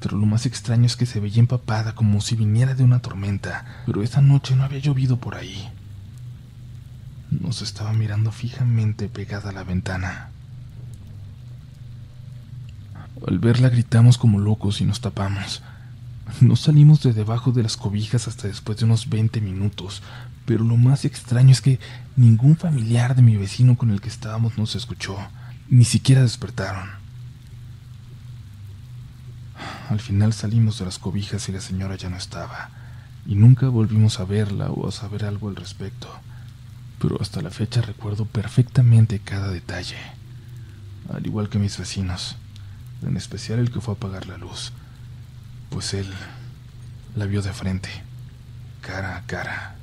pero 0.00 0.16
lo 0.16 0.26
más 0.26 0.46
extraño 0.46 0.86
es 0.86 0.96
que 0.96 1.06
se 1.06 1.20
veía 1.20 1.40
empapada 1.40 1.94
como 1.94 2.20
si 2.20 2.36
viniera 2.36 2.74
de 2.74 2.84
una 2.84 3.00
tormenta, 3.00 3.82
pero 3.86 4.02
esa 4.02 4.20
noche 4.20 4.54
no 4.54 4.64
había 4.64 4.78
llovido 4.78 5.18
por 5.18 5.34
ahí. 5.34 5.68
Nos 7.30 7.62
estaba 7.62 7.92
mirando 7.92 8.30
fijamente 8.30 9.08
pegada 9.08 9.50
a 9.50 9.52
la 9.52 9.64
ventana. 9.64 10.30
Al 13.26 13.38
verla 13.38 13.68
gritamos 13.68 14.18
como 14.18 14.38
locos 14.38 14.80
y 14.80 14.84
nos 14.84 15.00
tapamos. 15.00 15.62
No 16.40 16.56
salimos 16.56 17.02
de 17.02 17.12
debajo 17.12 17.52
de 17.52 17.62
las 17.62 17.76
cobijas 17.76 18.28
hasta 18.28 18.48
después 18.48 18.78
de 18.78 18.84
unos 18.84 19.08
20 19.08 19.40
minutos, 19.40 20.02
pero 20.46 20.64
lo 20.64 20.76
más 20.76 21.04
extraño 21.04 21.52
es 21.52 21.60
que 21.60 21.78
ningún 22.16 22.56
familiar 22.56 23.14
de 23.14 23.22
mi 23.22 23.36
vecino 23.36 23.76
con 23.76 23.90
el 23.90 24.00
que 24.00 24.08
estábamos 24.08 24.58
nos 24.58 24.74
escuchó, 24.74 25.16
ni 25.68 25.84
siquiera 25.84 26.22
despertaron. 26.22 26.90
Al 29.88 30.00
final 30.00 30.32
salimos 30.32 30.78
de 30.78 30.86
las 30.86 30.98
cobijas 30.98 31.48
y 31.48 31.52
la 31.52 31.60
señora 31.60 31.96
ya 31.96 32.08
no 32.08 32.16
estaba, 32.16 32.70
y 33.26 33.34
nunca 33.34 33.68
volvimos 33.68 34.20
a 34.20 34.24
verla 34.24 34.70
o 34.70 34.88
a 34.88 34.92
saber 34.92 35.24
algo 35.24 35.48
al 35.48 35.56
respecto, 35.56 36.08
pero 36.98 37.20
hasta 37.20 37.42
la 37.42 37.50
fecha 37.50 37.82
recuerdo 37.82 38.24
perfectamente 38.24 39.20
cada 39.20 39.50
detalle, 39.50 39.98
al 41.12 41.24
igual 41.26 41.48
que 41.48 41.58
mis 41.58 41.78
vecinos, 41.78 42.36
en 43.02 43.16
especial 43.16 43.58
el 43.58 43.70
que 43.70 43.80
fue 43.80 43.94
a 43.94 43.96
apagar 43.96 44.26
la 44.26 44.38
luz 44.38 44.72
pues 45.72 45.94
él 45.94 46.06
la 47.16 47.24
vio 47.26 47.40
de 47.40 47.52
frente, 47.52 47.88
cara 48.82 49.16
a 49.16 49.22
cara. 49.22 49.76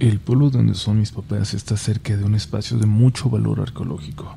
El 0.00 0.18
pueblo 0.18 0.50
donde 0.50 0.74
son 0.74 0.98
mis 0.98 1.12
papás 1.12 1.54
está 1.54 1.76
cerca 1.76 2.16
de 2.16 2.24
un 2.24 2.34
espacio 2.34 2.76
de 2.78 2.86
mucho 2.86 3.30
valor 3.30 3.60
arqueológico. 3.60 4.34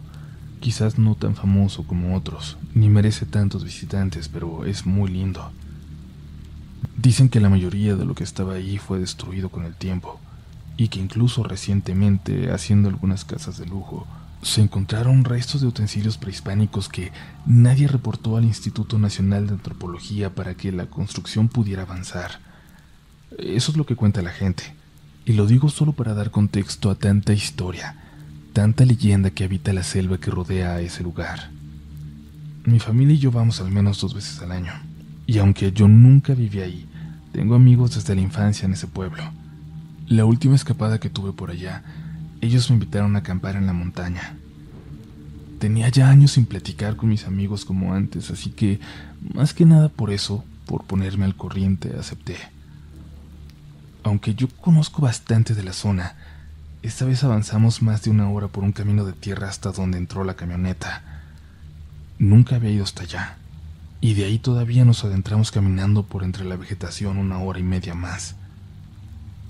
Quizás 0.60 0.99
no 0.99 1.15
tan 1.15 1.36
famoso 1.36 1.84
como 1.86 2.15
otros, 2.15 2.58
ni 2.75 2.88
merece 2.89 3.25
tantos 3.25 3.63
visitantes, 3.63 4.29
pero 4.29 4.65
es 4.65 4.86
muy 4.86 5.10
lindo. 5.10 5.51
Dicen 6.97 7.29
que 7.29 7.39
la 7.39 7.49
mayoría 7.49 7.95
de 7.95 8.05
lo 8.05 8.13
que 8.13 8.23
estaba 8.23 8.53
ahí 8.53 8.77
fue 8.77 8.99
destruido 8.99 9.49
con 9.49 9.65
el 9.65 9.73
tiempo, 9.73 10.19
y 10.77 10.89
que 10.89 10.99
incluso 10.99 11.43
recientemente, 11.43 12.51
haciendo 12.51 12.89
algunas 12.89 13.25
casas 13.25 13.58
de 13.58 13.65
lujo, 13.65 14.05
se 14.45 14.62
encontraron 14.62 15.23
restos 15.23 15.62
de 15.62 15.67
utensilios 15.67 16.19
prehispánicos 16.19 16.88
que 16.88 17.12
nadie 17.47 17.88
reportó 17.88 18.38
al 18.38 18.45
Instituto 18.45 18.99
Nacional 18.99 19.47
de 19.47 19.53
Antropología 19.53 20.36
para 20.36 20.53
que 20.53 20.71
la 20.71 20.86
construcción 20.86 21.49
pudiera 21.49 21.81
avanzar. 21.81 22.39
Eso 23.39 23.71
es 23.71 23.77
lo 23.77 23.88
que 23.88 23.95
cuenta 23.95 24.21
la 24.21 24.29
gente, 24.29 24.75
y 25.25 25.34
lo 25.34 25.47
digo 25.47 25.69
solo 25.69 25.93
para 25.93 26.13
dar 26.13 26.29
contexto 26.29 26.91
a 26.91 26.95
tanta 26.95 27.34
historia, 27.34 27.95
tanta 28.53 28.86
leyenda 28.86 29.31
que 29.31 29.45
habita 29.45 29.73
la 29.73 29.81
selva 29.81 30.19
que 30.19 30.29
rodea 30.29 30.75
a 30.75 30.81
ese 30.81 31.01
lugar. 31.01 31.49
Mi 32.65 32.79
familia 32.79 33.15
y 33.15 33.19
yo 33.19 33.31
vamos 33.31 33.60
al 33.62 33.71
menos 33.71 33.99
dos 33.99 34.13
veces 34.13 34.39
al 34.43 34.51
año, 34.51 34.73
y 35.25 35.39
aunque 35.39 35.71
yo 35.71 35.88
nunca 35.88 36.36
viví 36.36 36.60
ahí, 36.60 36.88
tengo 37.31 37.55
amigos 37.55 37.95
desde 37.95 38.13
la 38.13 38.21
infancia 38.21 38.67
en 38.67 38.73
ese 38.73 38.86
pueblo. 38.86 39.23
La 40.08 40.23
última 40.25 40.53
escapada 40.53 40.99
que 40.99 41.10
tuve 41.10 41.34
por 41.34 41.49
allá 41.49 41.84
ellos 42.45 42.69
me 42.69 42.75
invitaron 42.75 43.15
a 43.15 43.19
acampar 43.19 43.55
en 43.55 43.65
la 43.65 43.73
montaña. 43.73 44.38
Tenía 45.60 45.89
ya 45.89 46.10
años 46.10 46.31
sin 46.31 46.45
platicar 46.45 46.95
con 46.95 47.10
mis 47.10 47.25
amigos 47.25 47.65
como 47.65 47.93
antes, 47.93 48.29
así 48.29 48.51
que, 48.51 48.79
más 49.34 49.53
que 49.53 49.65
nada 49.65 49.89
por 49.89 50.12
eso, 50.12 50.43
por 50.65 50.84
ponerme 50.84 51.25
al 51.25 51.36
corriente, 51.36 51.95
acepté. 51.99 52.38
Aunque 54.03 54.36
yo 54.36 54.47
conozco 54.49 55.01
bastante 55.01 55.55
de 55.55 55.63
la 55.63 55.73
zona, 55.73 56.15
Esta 56.86 57.03
vez 57.05 57.23
avanzamos 57.23 57.81
más 57.81 58.03
de 58.03 58.12
una 58.12 58.29
hora 58.29 58.47
por 58.47 58.63
un 58.63 58.71
camino 58.71 59.05
de 59.05 59.13
tierra 59.13 59.49
hasta 59.49 59.71
donde 59.71 59.97
entró 59.97 60.23
la 60.23 60.36
camioneta. 60.36 61.01
Nunca 62.19 62.58
había 62.58 62.69
ido 62.69 62.84
hasta 62.84 63.01
allá, 63.01 63.38
y 64.01 64.13
de 64.13 64.25
ahí 64.25 64.38
todavía 64.38 64.86
nos 64.86 65.03
adentramos 65.03 65.49
caminando 65.49 66.03
por 66.03 66.23
entre 66.23 66.45
la 66.45 66.58
vegetación 66.58 67.17
una 67.17 67.39
hora 67.39 67.58
y 67.58 67.63
media 67.63 67.95
más. 67.95 68.36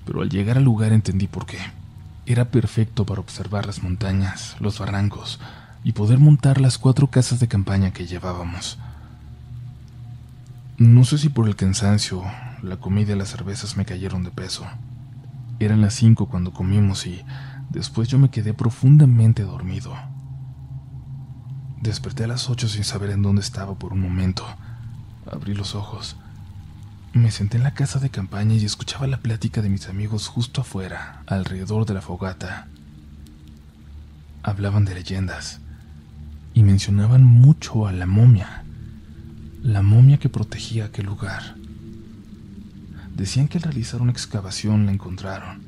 Pero 0.06 0.22
al 0.22 0.30
llegar 0.30 0.56
al 0.56 0.64
lugar 0.64 0.94
entendí 0.94 1.26
por 1.26 1.44
qué. 1.44 1.58
Era 2.26 2.46
perfecto 2.46 3.06
para 3.06 3.20
observar 3.20 3.66
las 3.66 3.84
montañas, 3.84 4.56
los 4.58 4.80
barrancos 4.80 5.38
y 5.84 5.92
poder 5.92 6.18
montar 6.18 6.60
las 6.60 6.76
cuatro 6.76 7.06
casas 7.06 7.38
de 7.38 7.46
campaña 7.46 7.92
que 7.92 8.04
llevábamos. 8.04 8.78
No 10.76 11.04
sé 11.04 11.18
si 11.18 11.28
por 11.28 11.46
el 11.46 11.54
cansancio, 11.54 12.24
la 12.62 12.78
comida 12.78 13.12
y 13.12 13.16
las 13.16 13.28
cervezas 13.28 13.76
me 13.76 13.84
cayeron 13.84 14.24
de 14.24 14.32
peso. 14.32 14.66
Eran 15.60 15.80
las 15.80 15.94
cinco 15.94 16.26
cuando 16.26 16.52
comimos 16.52 17.06
y 17.06 17.22
después 17.70 18.08
yo 18.08 18.18
me 18.18 18.30
quedé 18.30 18.54
profundamente 18.54 19.44
dormido. 19.44 19.94
Desperté 21.80 22.24
a 22.24 22.26
las 22.26 22.50
ocho 22.50 22.68
sin 22.68 22.82
saber 22.82 23.10
en 23.10 23.22
dónde 23.22 23.40
estaba 23.40 23.76
por 23.76 23.92
un 23.92 24.00
momento. 24.00 24.44
Abrí 25.30 25.54
los 25.54 25.76
ojos. 25.76 26.16
Me 27.16 27.30
senté 27.30 27.56
en 27.56 27.62
la 27.62 27.72
casa 27.72 27.98
de 27.98 28.10
campaña 28.10 28.56
y 28.56 28.64
escuchaba 28.66 29.06
la 29.06 29.16
plática 29.16 29.62
de 29.62 29.70
mis 29.70 29.88
amigos 29.88 30.28
justo 30.28 30.60
afuera, 30.60 31.22
alrededor 31.26 31.86
de 31.86 31.94
la 31.94 32.02
fogata. 32.02 32.68
Hablaban 34.42 34.84
de 34.84 34.94
leyendas 34.94 35.60
y 36.52 36.62
mencionaban 36.62 37.24
mucho 37.24 37.86
a 37.86 37.92
la 37.92 38.04
momia, 38.04 38.64
la 39.62 39.80
momia 39.80 40.18
que 40.18 40.28
protegía 40.28 40.84
aquel 40.84 41.06
lugar. 41.06 41.56
Decían 43.14 43.48
que 43.48 43.56
al 43.56 43.64
realizar 43.64 44.02
una 44.02 44.12
excavación 44.12 44.84
la 44.84 44.92
encontraron, 44.92 45.62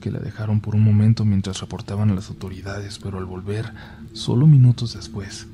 que 0.00 0.10
la 0.10 0.20
dejaron 0.20 0.62
por 0.62 0.74
un 0.74 0.84
momento 0.84 1.26
mientras 1.26 1.60
reportaban 1.60 2.08
a 2.08 2.14
las 2.14 2.30
autoridades, 2.30 2.98
pero 2.98 3.18
al 3.18 3.26
volver, 3.26 3.74
solo 4.14 4.46
minutos 4.46 4.94
después, 4.94 5.48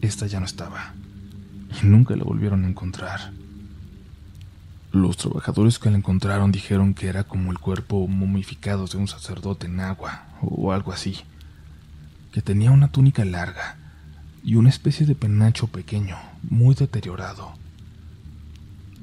esta 0.00 0.28
ya 0.28 0.38
no 0.38 0.46
estaba 0.46 0.94
y 1.82 1.86
nunca 1.88 2.14
la 2.14 2.22
volvieron 2.22 2.64
a 2.64 2.68
encontrar. 2.68 3.43
Los 4.94 5.16
trabajadores 5.16 5.80
que 5.80 5.90
la 5.90 5.96
encontraron 5.96 6.52
dijeron 6.52 6.94
que 6.94 7.08
era 7.08 7.24
como 7.24 7.50
el 7.50 7.58
cuerpo 7.58 8.06
momificado 8.06 8.86
de 8.86 8.96
un 8.96 9.08
sacerdote 9.08 9.66
en 9.66 9.80
agua 9.80 10.22
o 10.40 10.70
algo 10.70 10.92
así, 10.92 11.16
que 12.30 12.42
tenía 12.42 12.70
una 12.70 12.92
túnica 12.92 13.24
larga 13.24 13.76
y 14.44 14.54
una 14.54 14.68
especie 14.68 15.04
de 15.04 15.16
penacho 15.16 15.66
pequeño, 15.66 16.16
muy 16.48 16.76
deteriorado. 16.76 17.54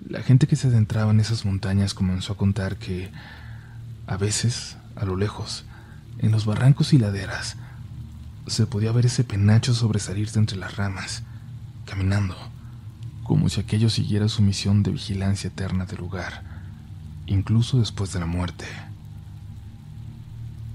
La 0.07 0.23
gente 0.23 0.47
que 0.47 0.55
se 0.55 0.69
adentraba 0.69 1.11
en 1.11 1.19
esas 1.19 1.43
montañas 1.43 1.93
comenzó 1.93 2.31
a 2.31 2.37
contar 2.37 2.77
que, 2.77 3.11
a 4.07 4.15
veces, 4.15 4.77
a 4.95 5.03
lo 5.03 5.17
lejos, 5.17 5.65
en 6.19 6.31
los 6.31 6.45
barrancos 6.45 6.93
y 6.93 6.99
laderas, 6.99 7.57
se 8.47 8.65
podía 8.65 8.93
ver 8.93 9.07
ese 9.07 9.25
penacho 9.25 9.73
sobresalir 9.73 10.31
de 10.31 10.39
entre 10.39 10.55
las 10.55 10.77
ramas, 10.77 11.23
caminando, 11.85 12.37
como 13.31 13.47
si 13.47 13.61
aquello 13.61 13.89
siguiera 13.89 14.27
su 14.27 14.41
misión 14.41 14.83
de 14.83 14.91
vigilancia 14.91 15.47
eterna 15.47 15.85
del 15.85 15.99
lugar, 15.99 16.43
incluso 17.27 17.79
después 17.79 18.11
de 18.11 18.19
la 18.19 18.25
muerte. 18.25 18.65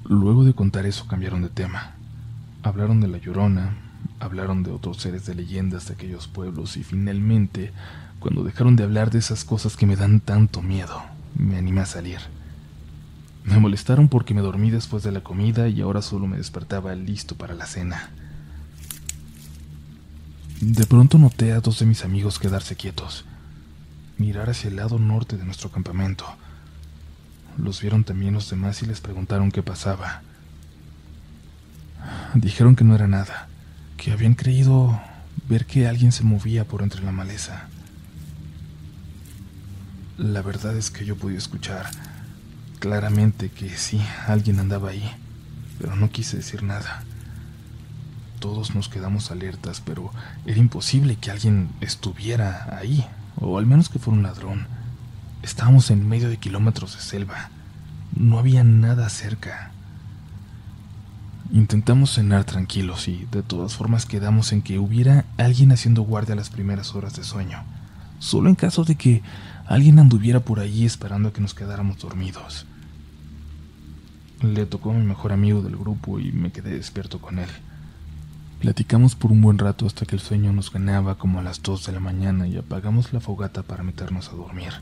Luego 0.07 0.43
de 0.43 0.55
contar 0.55 0.87
eso 0.87 1.07
cambiaron 1.07 1.43
de 1.43 1.51
tema. 1.51 1.97
Hablaron 2.63 3.03
de 3.03 3.09
la 3.09 3.19
llorona, 3.19 3.77
hablaron 4.21 4.63
de 4.63 4.71
otros 4.71 4.97
seres 5.03 5.27
de 5.27 5.35
leyendas 5.35 5.87
de 5.87 5.93
aquellos 5.93 6.29
pueblos 6.29 6.79
y 6.79 6.83
finalmente 6.83 7.73
cuando 8.21 8.43
dejaron 8.43 8.75
de 8.75 8.85
hablar 8.85 9.11
de 9.11 9.19
esas 9.19 9.45
cosas 9.45 9.77
que 9.77 9.85
me 9.85 9.97
dan 9.97 10.21
tanto 10.21 10.63
miedo, 10.63 11.03
me 11.35 11.59
animé 11.59 11.83
a 11.83 11.87
salir. 11.87 12.21
Me 13.45 13.59
molestaron 13.59 14.09
porque 14.09 14.33
me 14.33 14.41
dormí 14.41 14.71
después 14.71 15.03
de 15.03 15.13
la 15.13 15.21
comida 15.21 15.69
y 15.69 15.83
ahora 15.83 16.01
solo 16.01 16.27
me 16.27 16.39
despertaba 16.39 16.95
listo 16.95 17.35
para 17.35 17.53
la 17.53 17.67
cena. 17.67 18.09
De 20.61 20.87
pronto 20.87 21.19
noté 21.19 21.53
a 21.53 21.61
dos 21.61 21.81
de 21.81 21.87
mis 21.87 22.03
amigos 22.03 22.39
quedarse 22.39 22.77
quietos, 22.77 23.27
mirar 24.17 24.49
hacia 24.49 24.69
el 24.69 24.77
lado 24.77 24.99
norte 24.99 25.37
de 25.37 25.45
nuestro 25.45 25.71
campamento. 25.71 26.25
Los 27.59 27.83
vieron 27.83 28.05
también 28.05 28.33
los 28.33 28.49
demás 28.49 28.83
y 28.83 28.87
les 28.87 29.03
preguntaron 29.03 29.53
qué 29.53 29.63
pasaba. 29.63 30.23
Dijeron 32.35 32.75
que 32.75 32.85
no 32.85 32.95
era 32.95 33.07
nada, 33.07 33.49
que 33.99 34.13
habían 34.13 34.35
creído 34.35 34.99
ver 35.47 35.67
que 35.67 35.87
alguien 35.87 36.11
se 36.11 36.25
movía 36.25 36.65
por 36.65 36.83
entre 36.83 37.03
la 37.03 37.13
maleza. 37.13 37.69
La 40.17 40.41
verdad 40.41 40.75
es 40.75 40.91
que 40.91 41.05
yo 41.05 41.17
podía 41.17 41.37
escuchar 41.37 41.91
claramente 42.79 43.51
que 43.51 43.77
sí, 43.77 44.01
alguien 44.27 44.59
andaba 44.59 44.91
ahí, 44.91 45.11
pero 45.79 45.97
no 45.97 46.11
quise 46.11 46.39
decir 46.39 46.63
nada. 46.63 47.05
Todos 48.47 48.77
nos 48.77 48.89
quedamos 48.89 49.33
alertas, 49.33 49.83
pero 49.85 50.13
era 50.47 50.61
imposible 50.61 51.17
que 51.17 51.33
alguien 51.33 51.69
estuviera 51.81 52.79
ahí, 52.79 53.05
o 53.41 53.59
al 53.59 53.67
menos 53.67 53.89
que 53.89 53.99
fuera 53.99 54.19
un 54.19 54.23
ladrón. 54.23 54.69
Estábamos 55.43 55.91
en 55.91 56.09
medio 56.09 56.29
de 56.29 56.37
kilómetros 56.37 56.95
de 56.95 57.01
selva. 57.01 57.51
No 58.15 58.39
había 58.39 58.63
nada 58.63 59.09
cerca. 59.09 59.73
Intentamos 61.53 62.15
cenar 62.15 62.45
tranquilos 62.45 63.09
y 63.09 63.27
de 63.33 63.43
todas 63.43 63.75
formas 63.75 64.07
quedamos 64.07 64.53
en 64.53 64.63
que 64.63 64.79
hubiera 64.79 65.25
alguien 65.39 65.73
haciendo 65.73 66.03
guardia 66.03 66.35
a 66.35 66.37
las 66.37 66.51
primeras 66.51 66.95
horas 66.95 67.17
de 67.17 67.25
sueño, 67.25 67.65
solo 68.21 68.49
en 68.49 68.55
caso 68.55 68.85
de 68.85 68.95
que 68.95 69.23
alguien 69.67 69.99
anduviera 69.99 70.39
por 70.39 70.61
allí 70.61 70.87
esperando 70.87 71.31
a 71.31 71.33
que 71.33 71.41
nos 71.41 71.53
quedáramos 71.53 71.99
dormidos. 71.99 72.65
Le 74.41 74.67
tocó 74.67 74.93
a 74.93 74.95
mi 74.95 75.05
mejor 75.05 75.33
amigo 75.33 75.63
del 75.63 75.77
grupo 75.77 76.21
y 76.21 76.31
me 76.31 76.53
quedé 76.53 76.71
despierto 76.71 77.21
con 77.21 77.41
él. 77.41 77.51
Platicamos 78.61 79.15
por 79.15 79.33
un 79.33 79.43
buen 79.43 79.59
rato 79.59 79.87
hasta 79.87 80.07
que 80.07 80.17
el 80.17 80.23
sueño 80.23 80.53
nos 80.53 80.73
ganaba 80.73 81.17
como 81.17 81.39
a 81.39 81.43
las 81.43 81.63
dos 81.63 81.85
de 81.87 81.93
la 81.93 82.01
mañana 82.01 82.49
y 82.49 82.57
apagamos 82.57 83.13
la 83.13 83.21
fogata 83.21 83.63
para 83.63 83.83
meternos 83.83 84.29
a 84.31 84.37
dormir. 84.37 84.73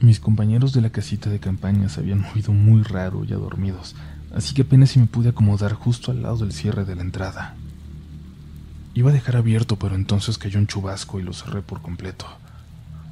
Mis 0.00 0.18
compañeros 0.18 0.72
de 0.72 0.80
la 0.80 0.90
casita 0.90 1.28
de 1.28 1.40
campaña 1.40 1.88
se 1.88 2.00
habían 2.00 2.20
movido 2.22 2.52
muy 2.52 2.82
raro 2.82 3.24
ya 3.24 3.36
dormidos, 3.36 3.96
así 4.34 4.54
que 4.54 4.62
apenas 4.62 4.90
si 4.90 4.98
me 4.98 5.06
pude 5.06 5.28
acomodar 5.30 5.74
justo 5.74 6.10
al 6.10 6.22
lado 6.22 6.38
del 6.38 6.52
cierre 6.52 6.84
de 6.84 6.96
la 6.96 7.02
entrada. 7.02 7.54
Iba 8.94 9.10
a 9.10 9.12
dejar 9.12 9.36
abierto, 9.36 9.76
pero 9.76 9.94
entonces 9.94 10.38
cayó 10.38 10.58
un 10.58 10.66
chubasco 10.66 11.20
y 11.20 11.22
lo 11.22 11.32
cerré 11.32 11.62
por 11.62 11.82
completo. 11.82 12.26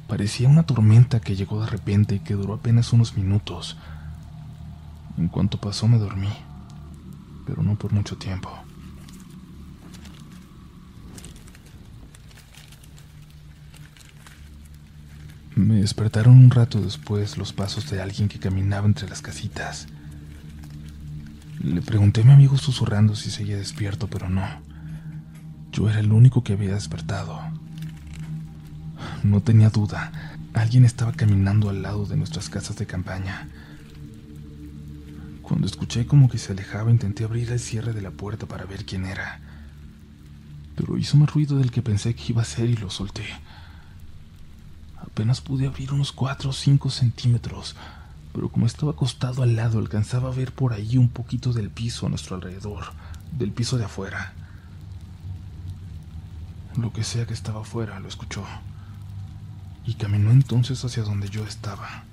Parecía 0.07 0.49
una 0.49 0.63
tormenta 0.63 1.19
que 1.19 1.35
llegó 1.35 1.61
de 1.61 1.67
repente 1.67 2.15
y 2.15 2.19
que 2.19 2.33
duró 2.33 2.55
apenas 2.55 2.91
unos 2.91 3.15
minutos. 3.15 3.77
En 5.17 5.27
cuanto 5.27 5.59
pasó 5.59 5.87
me 5.87 5.97
dormí, 5.97 6.29
pero 7.47 7.63
no 7.63 7.75
por 7.75 7.93
mucho 7.93 8.17
tiempo. 8.17 8.51
Me 15.55 15.77
despertaron 15.77 16.37
un 16.37 16.51
rato 16.51 16.81
después 16.81 17.37
los 17.37 17.53
pasos 17.53 17.89
de 17.89 18.01
alguien 18.01 18.29
que 18.29 18.37
caminaba 18.37 18.85
entre 18.85 19.09
las 19.09 19.21
casitas. 19.21 19.87
Le 21.59 21.81
pregunté 21.81 22.21
a 22.21 22.25
mi 22.25 22.33
amigo 22.33 22.57
susurrando 22.57 23.15
si 23.15 23.31
seguía 23.31 23.57
despierto, 23.57 24.07
pero 24.07 24.29
no. 24.29 24.45
Yo 25.71 25.89
era 25.89 25.99
el 25.99 26.11
único 26.11 26.43
que 26.43 26.53
había 26.53 26.75
despertado. 26.75 27.39
No 29.23 29.41
tenía 29.41 29.69
duda, 29.69 30.11
alguien 30.53 30.85
estaba 30.85 31.13
caminando 31.13 31.69
al 31.69 31.81
lado 31.81 32.05
de 32.05 32.17
nuestras 32.17 32.49
casas 32.49 32.75
de 32.77 32.85
campaña. 32.85 33.47
Cuando 35.47 35.65
escuché 35.65 36.05
como 36.05 36.27
que 36.27 36.39
se 36.39 36.51
alejaba, 36.51 36.91
intenté 36.91 37.23
abrir 37.23 37.49
el 37.53 37.59
cierre 37.61 37.93
de 37.93 38.01
la 38.01 38.11
puerta 38.11 38.47
para 38.47 38.65
ver 38.65 38.83
quién 38.83 39.05
era. 39.05 39.39
Pero 40.75 40.97
hizo 40.97 41.15
más 41.15 41.31
ruido 41.31 41.57
del 41.57 41.71
que 41.71 41.81
pensé 41.81 42.13
que 42.15 42.33
iba 42.33 42.41
a 42.41 42.45
ser 42.45 42.69
y 42.69 42.75
lo 42.75 42.89
solté. 42.89 43.23
Apenas 45.01 45.39
pude 45.39 45.65
abrir 45.65 45.93
unos 45.93 46.11
4 46.11 46.49
o 46.49 46.53
5 46.53 46.89
centímetros, 46.89 47.77
pero 48.33 48.49
como 48.49 48.65
estaba 48.65 48.91
acostado 48.91 49.41
al 49.41 49.55
lado, 49.55 49.79
alcanzaba 49.79 50.27
a 50.27 50.35
ver 50.35 50.51
por 50.51 50.73
ahí 50.73 50.97
un 50.97 51.07
poquito 51.07 51.53
del 51.53 51.69
piso 51.69 52.07
a 52.07 52.09
nuestro 52.09 52.35
alrededor, 52.35 52.91
del 53.31 53.53
piso 53.53 53.77
de 53.77 53.85
afuera. 53.85 54.33
Lo 56.75 56.91
que 56.91 57.05
sea 57.05 57.25
que 57.25 57.33
estaba 57.33 57.61
afuera 57.61 58.01
lo 58.01 58.09
escuchó 58.09 58.43
y 59.85 59.93
caminó 59.93 60.31
entonces 60.31 60.83
hacia 60.83 61.03
donde 61.03 61.29
yo 61.29 61.45
estaba, 61.47 62.03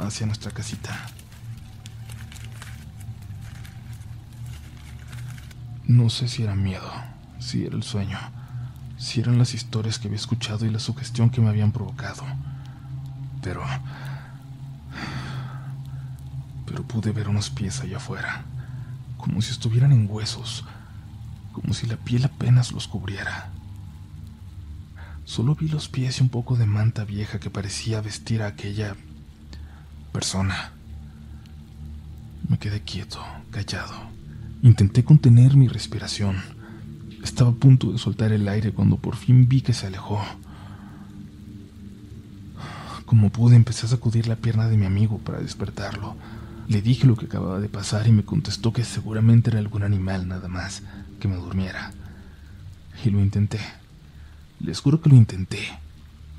hacia 0.00 0.26
nuestra 0.26 0.50
casita. 0.50 1.12
No 5.90 6.08
sé 6.08 6.28
si 6.28 6.44
era 6.44 6.54
miedo, 6.54 6.88
si 7.40 7.66
era 7.66 7.74
el 7.74 7.82
sueño, 7.82 8.16
si 8.96 9.18
eran 9.18 9.38
las 9.38 9.54
historias 9.54 9.98
que 9.98 10.06
había 10.06 10.20
escuchado 10.20 10.64
y 10.64 10.70
la 10.70 10.78
sugestión 10.78 11.30
que 11.30 11.40
me 11.40 11.48
habían 11.48 11.72
provocado, 11.72 12.22
pero... 13.42 13.60
Pero 16.64 16.84
pude 16.84 17.10
ver 17.10 17.28
unos 17.28 17.50
pies 17.50 17.80
allá 17.80 17.96
afuera, 17.96 18.44
como 19.16 19.42
si 19.42 19.50
estuvieran 19.50 19.90
en 19.90 20.06
huesos, 20.08 20.64
como 21.50 21.74
si 21.74 21.88
la 21.88 21.96
piel 21.96 22.24
apenas 22.24 22.70
los 22.70 22.86
cubriera. 22.86 23.50
Solo 25.24 25.56
vi 25.56 25.66
los 25.66 25.88
pies 25.88 26.20
y 26.20 26.22
un 26.22 26.28
poco 26.28 26.54
de 26.54 26.66
manta 26.66 27.04
vieja 27.04 27.40
que 27.40 27.50
parecía 27.50 28.00
vestir 28.00 28.42
a 28.42 28.46
aquella 28.46 28.94
persona. 30.12 30.70
Me 32.48 32.60
quedé 32.60 32.80
quieto, 32.82 33.20
callado. 33.50 34.20
Intenté 34.62 35.04
contener 35.04 35.56
mi 35.56 35.68
respiración. 35.68 36.36
Estaba 37.22 37.50
a 37.50 37.54
punto 37.54 37.92
de 37.92 37.98
soltar 37.98 38.30
el 38.32 38.46
aire 38.46 38.72
cuando 38.72 38.98
por 38.98 39.16
fin 39.16 39.48
vi 39.48 39.62
que 39.62 39.72
se 39.72 39.86
alejó. 39.86 40.20
Como 43.06 43.30
pude, 43.30 43.56
empecé 43.56 43.86
a 43.86 43.88
sacudir 43.88 44.28
la 44.28 44.36
pierna 44.36 44.68
de 44.68 44.76
mi 44.76 44.84
amigo 44.84 45.18
para 45.18 45.40
despertarlo. 45.40 46.14
Le 46.68 46.82
dije 46.82 47.06
lo 47.06 47.16
que 47.16 47.24
acababa 47.24 47.58
de 47.58 47.70
pasar 47.70 48.06
y 48.06 48.12
me 48.12 48.22
contestó 48.22 48.72
que 48.72 48.84
seguramente 48.84 49.48
era 49.48 49.58
algún 49.58 49.82
animal 49.82 50.28
nada 50.28 50.46
más, 50.48 50.82
que 51.18 51.26
me 51.26 51.36
durmiera. 51.36 51.92
Y 53.02 53.08
lo 53.08 53.20
intenté. 53.20 53.60
Les 54.60 54.80
juro 54.80 55.00
que 55.00 55.08
lo 55.08 55.16
intenté. 55.16 55.58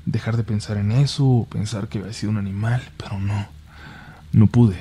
Dejar 0.06 0.36
de 0.36 0.44
pensar 0.44 0.76
en 0.76 0.92
eso 0.92 1.26
o 1.26 1.46
pensar 1.46 1.88
que 1.88 1.98
había 1.98 2.12
sido 2.12 2.30
un 2.30 2.38
animal, 2.38 2.82
pero 2.96 3.18
no. 3.18 3.48
No 4.32 4.46
pude. 4.46 4.78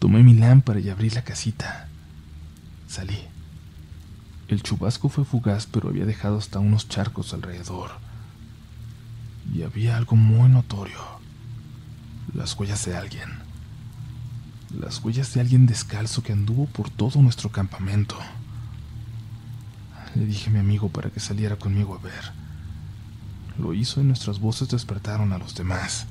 Tomé 0.00 0.24
mi 0.24 0.34
lámpara 0.34 0.80
y 0.80 0.90
abrí 0.90 1.10
la 1.10 1.22
casita. 1.22 1.88
Salí. 2.88 3.18
El 4.48 4.62
chubasco 4.62 5.08
fue 5.08 5.24
fugaz, 5.24 5.66
pero 5.66 5.88
había 5.88 6.06
dejado 6.06 6.38
hasta 6.38 6.60
unos 6.60 6.88
charcos 6.88 7.34
alrededor. 7.34 7.90
Y 9.52 9.62
había 9.62 9.96
algo 9.96 10.16
muy 10.16 10.48
notorio. 10.48 11.00
Las 12.32 12.54
huellas 12.58 12.84
de 12.84 12.96
alguien. 12.96 13.28
Las 14.78 15.02
huellas 15.02 15.34
de 15.34 15.40
alguien 15.40 15.66
descalzo 15.66 16.22
que 16.22 16.32
anduvo 16.32 16.66
por 16.66 16.90
todo 16.90 17.20
nuestro 17.22 17.50
campamento. 17.50 18.16
Le 20.14 20.26
dije 20.26 20.48
a 20.50 20.52
mi 20.52 20.58
amigo 20.60 20.88
para 20.88 21.10
que 21.10 21.20
saliera 21.20 21.56
conmigo 21.56 21.94
a 21.94 21.98
ver. 21.98 22.32
Lo 23.58 23.74
hizo 23.74 24.00
y 24.00 24.04
nuestras 24.04 24.38
voces 24.38 24.68
despertaron 24.68 25.32
a 25.32 25.38
los 25.38 25.54
demás. 25.54 26.06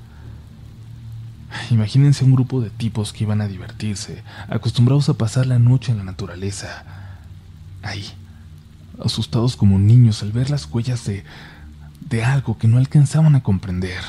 Imagínense 1.71 2.23
un 2.23 2.33
grupo 2.33 2.61
de 2.61 2.69
tipos 2.69 3.13
que 3.13 3.23
iban 3.23 3.41
a 3.41 3.47
divertirse, 3.47 4.23
acostumbrados 4.47 5.09
a 5.09 5.15
pasar 5.15 5.45
la 5.45 5.59
noche 5.59 5.91
en 5.91 5.97
la 5.97 6.03
naturaleza. 6.03 6.83
Ahí, 7.81 8.05
asustados 9.03 9.55
como 9.55 9.79
niños 9.79 10.21
al 10.23 10.31
ver 10.31 10.49
las 10.49 10.65
huellas 10.65 11.05
de, 11.05 11.23
de 12.09 12.23
algo 12.23 12.57
que 12.57 12.67
no 12.67 12.77
alcanzaban 12.77 13.35
a 13.35 13.43
comprender. 13.43 14.01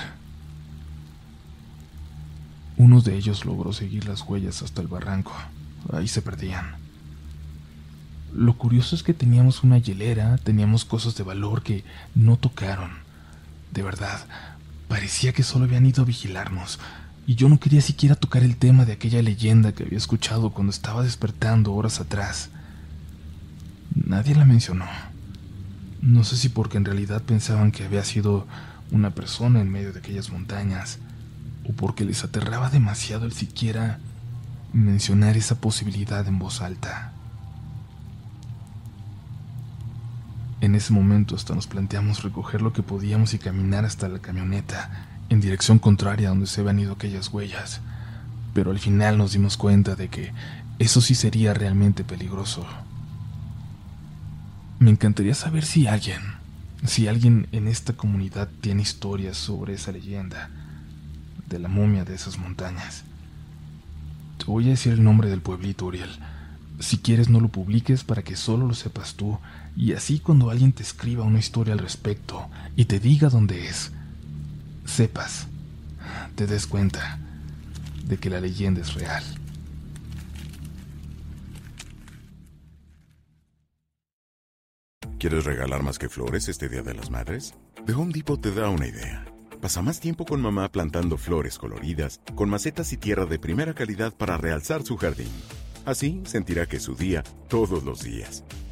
Uno 2.77 3.01
de 3.01 3.17
ellos 3.17 3.45
logró 3.45 3.73
seguir 3.73 4.07
las 4.07 4.23
huellas 4.23 4.63
hasta 4.63 4.83
el 4.83 4.89
barranco. 4.89 5.33
Ahí 5.93 6.09
se 6.09 6.23
perdían. 6.23 6.77
Lo 8.35 8.59
curioso 8.59 8.95
es 8.95 9.03
que 9.03 9.15
teníamos 9.15 9.63
una 9.63 9.79
hielera, 9.79 10.37
teníamos 10.39 10.85
cosas 10.85 11.17
de 11.17 11.25
valor 11.25 11.63
que 11.63 11.85
no 12.15 12.37
tocaron. 12.37 12.91
De 13.73 13.83
verdad, 13.83 14.27
parecía 14.89 15.33
que 15.33 15.43
solo 15.43 15.65
habían 15.65 15.87
ido 15.87 16.03
a 16.03 16.07
vigilarnos, 16.07 16.79
y 17.27 17.35
yo 17.35 17.49
no 17.49 17.59
quería 17.59 17.81
siquiera 17.81 18.15
tocar 18.15 18.45
el 18.45 18.57
tema 18.57 18.85
de 18.85 18.93
aquella 18.93 19.21
leyenda 19.21 19.73
que 19.73 19.83
había 19.83 19.99
escuchado 19.99 20.51
cuando 20.51 20.71
estaba 20.71 21.03
despertando 21.03 21.75
horas 21.75 22.01
atrás. 22.01 22.51
Nadie 23.95 24.37
la 24.37 24.45
mencionó. 24.45 24.87
No 26.01 26.23
sé 26.23 26.37
si 26.37 26.49
porque 26.49 26.77
en 26.77 26.85
realidad 26.85 27.23
pensaban 27.23 27.73
que 27.73 27.85
había 27.85 28.05
sido 28.05 28.47
una 28.93 29.11
persona 29.11 29.61
en 29.61 29.71
medio 29.71 29.93
de 29.93 29.99
aquellas 29.99 30.31
montañas, 30.31 30.99
o 31.69 31.73
porque 31.73 32.05
les 32.05 32.23
aterraba 32.23 32.71
demasiado 32.71 33.27
el 33.27 33.33
siquiera 33.33 33.99
mencionar 34.73 35.37
esa 35.37 35.61
posibilidad 35.61 36.27
en 36.29 36.39
voz 36.39 36.61
alta. 36.61 37.12
En 40.61 40.77
ese 40.77 40.93
momento 40.93 41.35
hasta 41.35 41.55
nos 41.57 41.67
planteamos 41.67 42.23
recoger 42.23 42.62
lo 42.62 42.73
que 42.73 42.85
podíamos 42.85 43.35
y 43.35 43.39
caminar 43.39 43.85
hasta 43.85 44.09
la 44.09 44.21
camioneta, 44.21 45.06
en 45.29 45.41
dirección 45.41 45.79
contraria 45.79 46.29
a 46.29 46.31
donde 46.31 46.47
se 46.47 46.61
habían 46.61 46.79
ido 46.79 46.93
aquellas 46.93 47.29
huellas, 47.29 47.81
pero 48.55 48.71
al 48.71 48.79
final 48.79 49.19
nos 49.19 49.33
dimos 49.33 49.57
cuenta 49.57 49.97
de 49.97 50.09
que 50.09 50.33
eso 50.79 51.01
sí 51.01 51.15
sería 51.15 51.55
realmente 51.55 52.05
peligroso. 52.05 52.67
Me 54.79 54.91
encantaría 54.91 55.35
saber 55.35 55.65
si 55.65 55.87
alguien, 55.87 56.21
si 56.85 57.09
alguien 57.09 57.49
en 57.53 57.67
esta 57.67 57.95
comunidad 57.95 58.49
tiene 58.61 58.83
historias 58.83 59.37
sobre 59.37 59.75
esa 59.75 59.93
leyenda, 59.93 60.51
de 61.49 61.59
la 61.59 61.69
momia 61.69 62.05
de 62.05 62.15
esas 62.15 62.39
montañas. 62.39 63.05
Te 64.39 64.45
voy 64.45 64.67
a 64.67 64.71
decir 64.71 64.93
el 64.93 65.03
nombre 65.03 65.31
del 65.31 65.41
pueblito, 65.41 65.87
Uriel. 65.87 66.11
Si 66.79 66.99
quieres 66.99 67.31
no 67.31 67.41
lo 67.41 67.49
publiques 67.49 68.05
para 68.05 68.23
que 68.23 68.37
solo 68.37 68.67
lo 68.67 68.75
sepas 68.75 69.15
tú, 69.15 69.39
y 69.77 69.93
así 69.93 70.19
cuando 70.19 70.51
alguien 70.51 70.73
te 70.73 70.83
escriba 70.83 71.25
una 71.25 71.39
historia 71.39 71.73
al 71.73 71.79
respecto 71.79 72.49
y 72.77 72.85
te 72.85 73.01
diga 73.01 73.31
dónde 73.31 73.67
es, 73.67 73.93
sepas, 74.87 75.46
te 76.35 76.46
des 76.46 76.66
cuenta 76.66 77.18
de 78.05 78.16
que 78.16 78.31
la 78.31 78.40
leyenda 78.40 78.81
es 78.81 78.94
real. 78.94 79.25
¿Quieres 85.18 85.44
regalar 85.44 85.83
más 85.83 85.99
que 85.99 86.09
flores 86.09 86.49
este 86.49 86.68
Día 86.68 86.83
de 86.83 86.94
las 86.94 87.11
Madres? 87.11 87.55
The 87.85 87.94
Home 87.94 88.12
Depot 88.12 88.40
te 88.40 88.53
da 88.53 88.68
una 88.68 88.87
idea. 88.87 89.25
Pasa 89.61 89.81
más 89.81 89.99
tiempo 89.99 90.25
con 90.27 90.40
mamá 90.40 90.70
plantando 90.70 91.16
flores 91.16 91.59
coloridas, 91.59 92.20
con 92.35 92.51
macetas 92.51 92.92
y 92.92 92.96
tierra 92.96 93.27
de 93.27 93.38
primera 93.38 93.75
calidad 93.75 94.12
para 94.14 94.37
realzar 94.37 94.83
su 94.83 94.96
jardín. 94.96 95.31
Así 95.87 96.22
sentirá 96.27 96.66
que 96.66 96.77
es 96.77 96.83
su 96.83 96.94
día 96.94 97.25
todos 97.49 97.83
los 97.83 98.03
días. 98.03 98.44